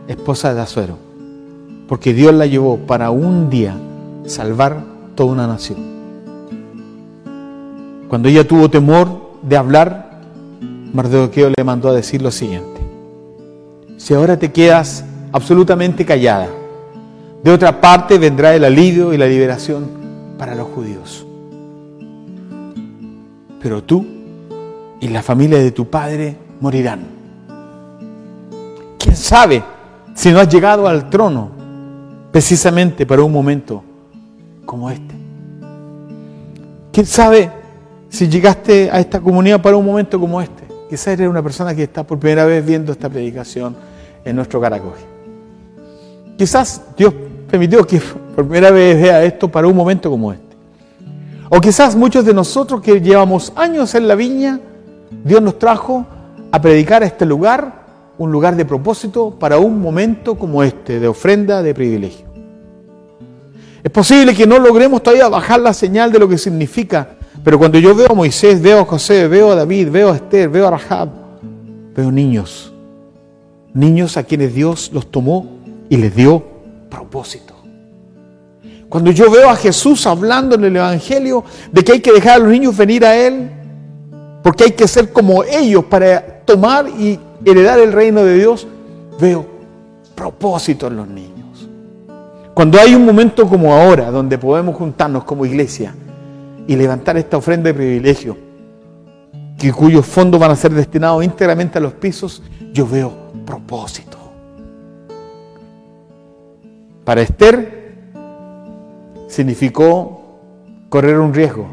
esposa 0.07 0.55
de 0.55 0.61
Azuero, 0.61 0.97
porque 1.87 2.11
Dios 2.11 2.33
la 2.33 2.47
llevó 2.47 2.77
para 2.77 3.11
un 3.11 3.51
día 3.51 3.77
salvar 4.25 4.83
toda 5.13 5.31
una 5.31 5.45
nación. 5.45 5.77
Cuando 8.07 8.29
ella 8.29 8.47
tuvo 8.47 8.67
temor 8.67 9.33
de 9.43 9.57
hablar, 9.57 10.21
Mardoqueo 10.91 11.51
le 11.55 11.63
mandó 11.63 11.89
a 11.89 11.93
decir 11.93 12.19
lo 12.23 12.31
siguiente: 12.31 12.81
Si 13.97 14.15
ahora 14.15 14.39
te 14.39 14.51
quedas 14.51 15.05
absolutamente 15.33 16.03
callada, 16.03 16.49
de 17.43 17.51
otra 17.51 17.79
parte 17.79 18.17
vendrá 18.17 18.55
el 18.55 18.63
alivio 18.63 19.13
y 19.13 19.19
la 19.19 19.27
liberación 19.27 19.85
para 20.39 20.55
los 20.55 20.67
judíos. 20.69 21.27
Pero 23.61 23.83
tú 23.83 24.14
y 24.99 25.07
la 25.07 25.21
familia 25.21 25.59
de 25.59 25.71
tu 25.71 25.89
padre 25.89 26.37
morirán. 26.59 27.01
¿Quién 28.97 29.15
sabe? 29.15 29.63
si 30.15 30.31
no 30.31 30.39
has 30.39 30.49
llegado 30.49 30.87
al 30.87 31.09
trono 31.09 31.51
precisamente 32.31 33.05
para 33.05 33.21
un 33.21 33.31
momento 33.31 33.83
como 34.65 34.89
este? 34.89 35.13
¿Quién 36.91 37.05
sabe 37.05 37.51
si 38.09 38.27
llegaste 38.27 38.89
a 38.89 38.99
esta 38.99 39.19
comunidad 39.19 39.61
para 39.61 39.75
un 39.75 39.85
momento 39.85 40.19
como 40.19 40.41
este? 40.41 40.63
Quizás 40.89 41.07
eres 41.07 41.29
una 41.29 41.43
persona 41.43 41.75
que 41.75 41.83
está 41.83 42.03
por 42.03 42.17
primera 42.17 42.45
vez 42.45 42.65
viendo 42.65 42.93
esta 42.93 43.09
predicación 43.09 43.75
en 44.23 44.35
nuestro 44.35 44.61
Caracoge. 44.61 45.03
Quizás 46.37 46.81
Dios 46.97 47.13
permitió 47.49 47.85
que 47.85 47.99
por 47.99 48.45
primera 48.45 48.71
vez 48.71 49.01
vea 49.01 49.23
esto 49.23 49.49
para 49.49 49.67
un 49.67 49.75
momento 49.75 50.09
como 50.09 50.31
este. 50.31 50.43
O 51.49 51.59
quizás 51.59 51.95
muchos 51.95 52.25
de 52.25 52.33
nosotros 52.33 52.81
que 52.81 53.01
llevamos 53.01 53.51
años 53.55 53.93
en 53.95 54.07
la 54.07 54.15
viña, 54.15 54.59
Dios 55.23 55.41
nos 55.41 55.59
trajo 55.59 56.05
a 56.51 56.61
predicar 56.61 57.03
a 57.03 57.05
este 57.05 57.25
lugar 57.25 57.85
un 58.17 58.31
lugar 58.31 58.55
de 58.55 58.65
propósito 58.65 59.31
para 59.31 59.57
un 59.57 59.81
momento 59.81 60.35
como 60.35 60.63
este, 60.63 60.99
de 60.99 61.07
ofrenda, 61.07 61.61
de 61.61 61.73
privilegio. 61.73 62.25
Es 63.83 63.91
posible 63.91 64.33
que 64.33 64.47
no 64.47 64.57
logremos 64.57 65.03
todavía 65.03 65.27
bajar 65.27 65.59
la 65.59 65.73
señal 65.73 66.11
de 66.11 66.19
lo 66.19 66.27
que 66.27 66.37
significa, 66.37 67.09
pero 67.43 67.59
cuando 67.59 67.77
yo 67.77 67.93
veo 67.93 68.11
a 68.11 68.15
Moisés, 68.15 68.61
veo 68.61 68.79
a 68.79 68.85
José, 68.85 69.27
veo 69.27 69.51
a 69.51 69.55
David, 69.55 69.89
veo 69.91 70.11
a 70.11 70.15
Esther, 70.15 70.49
veo 70.49 70.67
a 70.67 70.71
Rahab, 70.71 71.09
veo 71.95 72.11
niños, 72.11 72.73
niños 73.73 74.17
a 74.17 74.23
quienes 74.23 74.55
Dios 74.55 74.89
los 74.93 75.11
tomó 75.11 75.59
y 75.89 75.97
les 75.97 76.15
dio 76.15 76.43
propósito. 76.89 77.53
Cuando 78.89 79.11
yo 79.11 79.29
veo 79.29 79.49
a 79.49 79.55
Jesús 79.55 80.07
hablando 80.07 80.55
en 80.55 80.63
el 80.63 80.77
Evangelio 80.77 81.43
de 81.71 81.83
que 81.83 81.91
hay 81.91 81.99
que 81.99 82.13
dejar 82.13 82.35
a 82.35 82.39
los 82.39 82.49
niños 82.49 82.77
venir 82.77 83.05
a 83.05 83.15
Él, 83.15 83.51
porque 84.45 84.65
hay 84.65 84.71
que 84.73 84.87
ser 84.87 85.11
como 85.11 85.43
ellos 85.43 85.85
para 85.85 86.23
tomar 86.45 86.87
y 86.87 87.19
heredar 87.43 87.79
el 87.79 87.91
reino 87.91 88.23
de 88.23 88.35
Dios, 88.35 88.67
veo 89.19 89.43
propósito 90.13 90.85
en 90.85 90.97
los 90.97 91.07
niños. 91.07 91.67
Cuando 92.53 92.79
hay 92.79 92.93
un 92.93 93.03
momento 93.03 93.49
como 93.49 93.73
ahora, 93.73 94.11
donde 94.11 94.37
podemos 94.37 94.75
juntarnos 94.75 95.23
como 95.23 95.47
iglesia 95.47 95.95
y 96.67 96.75
levantar 96.75 97.17
esta 97.17 97.37
ofrenda 97.37 97.69
de 97.69 97.73
privilegio, 97.73 98.37
que 99.57 99.73
cuyos 99.73 100.05
fondos 100.05 100.39
van 100.39 100.51
a 100.51 100.55
ser 100.55 100.71
destinados 100.75 101.23
íntegramente 101.23 101.79
a 101.79 101.81
los 101.81 101.93
pisos, 101.93 102.43
yo 102.71 102.87
veo 102.87 103.11
propósito. 103.47 104.19
Para 107.03 107.23
Esther 107.23 107.95
significó 109.27 110.37
correr 110.87 111.17
un 111.17 111.33
riesgo, 111.33 111.65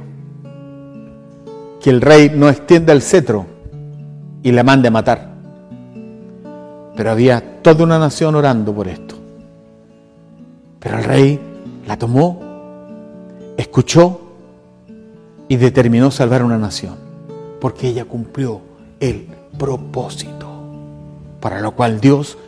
que 1.82 1.90
el 1.90 2.00
rey 2.00 2.30
no 2.32 2.48
extienda 2.48 2.92
el 2.92 3.02
cetro 3.02 3.44
y 4.42 4.52
la 4.52 4.62
mande 4.62 4.86
a 4.86 4.92
matar. 4.92 5.32
Pero 6.96 7.10
había 7.10 7.60
toda 7.60 7.82
una 7.82 7.98
nación 7.98 8.36
orando 8.36 8.72
por 8.72 8.86
esto. 8.86 9.16
Pero 10.78 10.98
el 10.98 11.04
rey 11.04 11.40
la 11.86 11.98
tomó, 11.98 12.40
escuchó 13.56 14.20
y 15.48 15.56
determinó 15.56 16.12
salvar 16.12 16.44
una 16.44 16.56
nación, 16.56 16.94
porque 17.60 17.88
ella 17.88 18.04
cumplió 18.04 18.60
el 19.00 19.26
propósito 19.58 20.48
para 21.40 21.60
lo 21.60 21.72
cual 21.72 22.00
Dios 22.00 22.38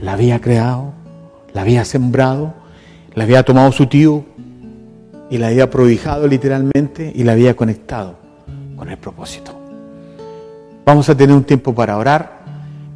la 0.00 0.12
había 0.12 0.40
creado, 0.40 0.92
la 1.52 1.62
había 1.62 1.84
sembrado, 1.84 2.54
la 3.14 3.24
había 3.24 3.42
tomado 3.42 3.72
su 3.72 3.86
tío 3.86 4.24
y 5.30 5.38
la 5.38 5.48
había 5.48 5.68
prohijado 5.68 6.28
literalmente 6.28 7.12
y 7.12 7.24
la 7.24 7.32
había 7.32 7.56
conectado 7.56 8.21
con 8.82 8.90
el 8.90 8.98
propósito. 8.98 9.52
Vamos 10.84 11.08
a 11.08 11.16
tener 11.16 11.36
un 11.36 11.44
tiempo 11.44 11.72
para 11.72 11.96
orar. 11.96 12.40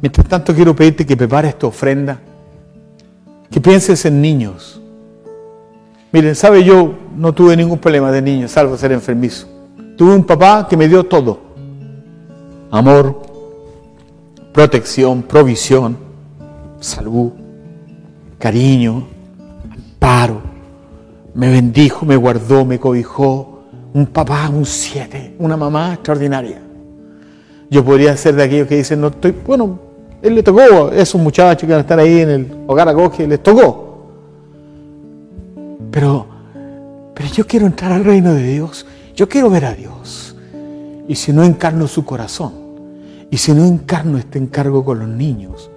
Mientras 0.01 0.27
tanto 0.27 0.53
quiero 0.53 0.75
pedirte 0.75 1.05
que 1.05 1.15
prepares 1.15 1.57
tu 1.57 1.67
ofrenda 1.67 2.19
que 3.49 3.61
pienses 3.61 4.03
en 4.03 4.21
niños. 4.21 4.81
Miren, 6.11 6.35
sabe, 6.35 6.65
yo 6.65 6.93
no 7.15 7.31
tuve 7.31 7.55
ningún 7.55 7.79
problema 7.79 8.11
de 8.11 8.21
niño, 8.21 8.49
salvo 8.49 8.75
ser 8.75 8.91
enfermizo. 8.91 9.47
Tuve 9.95 10.13
un 10.13 10.25
papá 10.25 10.67
que 10.69 10.75
me 10.75 10.89
dio 10.89 11.05
todo. 11.05 11.39
Amor, 12.69 13.21
protección, 14.51 15.23
provisión, 15.23 15.97
salud, 16.81 17.31
cariño, 18.37 19.07
amparo. 19.71 20.41
Me 21.33 21.49
bendijo, 21.49 22.05
me 22.05 22.17
guardó, 22.17 22.65
me 22.65 22.77
cobijó. 22.77 23.46
Un 23.97 24.05
papá, 24.05 24.47
un 24.47 24.63
siete, 24.63 25.33
una 25.39 25.57
mamá 25.57 25.95
extraordinaria. 25.95 26.61
Yo 27.67 27.83
podría 27.83 28.15
ser 28.15 28.35
de 28.35 28.43
aquellos 28.43 28.67
que 28.67 28.75
dicen, 28.75 29.01
no 29.01 29.07
estoy, 29.07 29.31
bueno, 29.31 29.79
él 30.21 30.35
le 30.35 30.43
tocó, 30.43 30.91
esos 30.91 31.19
muchachos 31.19 31.65
que 31.65 31.71
van 31.73 31.79
a 31.79 31.81
estar 31.81 31.97
ahí 31.97 32.19
en 32.19 32.29
el 32.29 32.57
hogar 32.67 32.87
acoge, 32.87 33.27
les 33.27 33.41
tocó. 33.41 34.11
Pero, 35.89 36.27
pero 37.15 37.27
yo 37.29 37.47
quiero 37.47 37.65
entrar 37.65 37.91
al 37.91 38.05
reino 38.05 38.35
de 38.35 38.43
Dios, 38.43 38.85
yo 39.15 39.27
quiero 39.27 39.49
ver 39.49 39.65
a 39.65 39.73
Dios. 39.73 40.35
Y 41.07 41.15
si 41.15 41.33
no 41.33 41.43
encarno 41.43 41.87
su 41.87 42.05
corazón, 42.05 42.53
y 43.31 43.37
si 43.37 43.51
no 43.51 43.65
encarno 43.65 44.19
este 44.19 44.37
encargo 44.37 44.85
con 44.85 44.99
los 44.99 45.09
niños, 45.09 45.71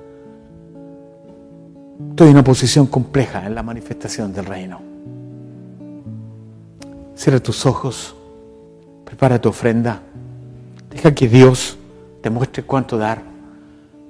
estoy 2.11 2.27
en 2.29 2.35
una 2.35 2.45
posición 2.45 2.87
compleja 2.87 3.47
en 3.47 3.55
la 3.55 3.63
manifestación 3.63 4.35
del 4.35 4.45
reino. 4.45 4.90
Cierra 7.21 7.39
tus 7.39 7.67
ojos, 7.67 8.15
prepara 9.05 9.39
tu 9.39 9.51
ofrenda, 9.51 10.01
deja 10.89 11.15
que 11.15 11.29
Dios 11.29 11.77
te 12.23 12.31
muestre 12.31 12.63
cuánto 12.63 12.97
dar. 12.97 13.23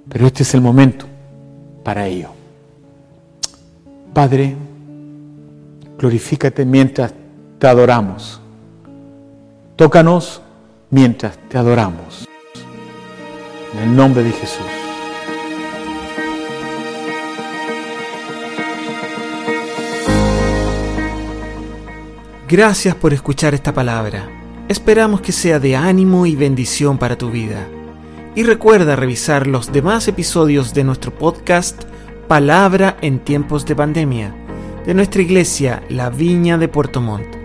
Pero 0.09 0.29
este 0.29 0.45
es 0.45 0.55
el 0.55 0.61
momento 0.61 1.07
para 1.83 2.07
ello. 2.07 2.29
Padre, 4.15 4.55
glorifícate 5.99 6.65
mientras 6.65 7.13
te 7.59 7.67
adoramos. 7.67 8.41
Tócanos 9.75 10.41
mientras 10.91 11.37
te 11.49 11.59
adoramos. 11.59 12.29
En 13.73 13.89
el 13.89 13.97
nombre 13.97 14.23
de 14.23 14.31
Jesús. 14.31 14.80
Gracias 22.51 22.97
por 22.97 23.15
escuchar 23.15 23.55
esta 23.55 23.73
palabra. 23.73 24.29
Esperamos 24.69 25.21
que 25.21 25.31
sea 25.31 25.61
de 25.61 25.77
ánimo 25.77 26.27
y 26.27 26.35
bendición 26.35 26.99
para 26.99 27.17
tu 27.17 27.31
vida. 27.31 27.69
Y 28.35 28.43
recuerda 28.43 28.97
revisar 28.97 29.47
los 29.47 29.71
demás 29.71 30.09
episodios 30.09 30.75
de 30.75 30.83
nuestro 30.83 31.15
podcast 31.15 31.85
Palabra 32.27 32.97
en 33.03 33.21
tiempos 33.21 33.65
de 33.67 33.77
pandemia, 33.77 34.35
de 34.85 34.95
nuestra 34.95 35.23
iglesia 35.23 35.85
La 35.89 36.11
Viña 36.11 36.59
de 36.59 36.67
Puerto 36.67 37.01
Montt. 37.01 37.40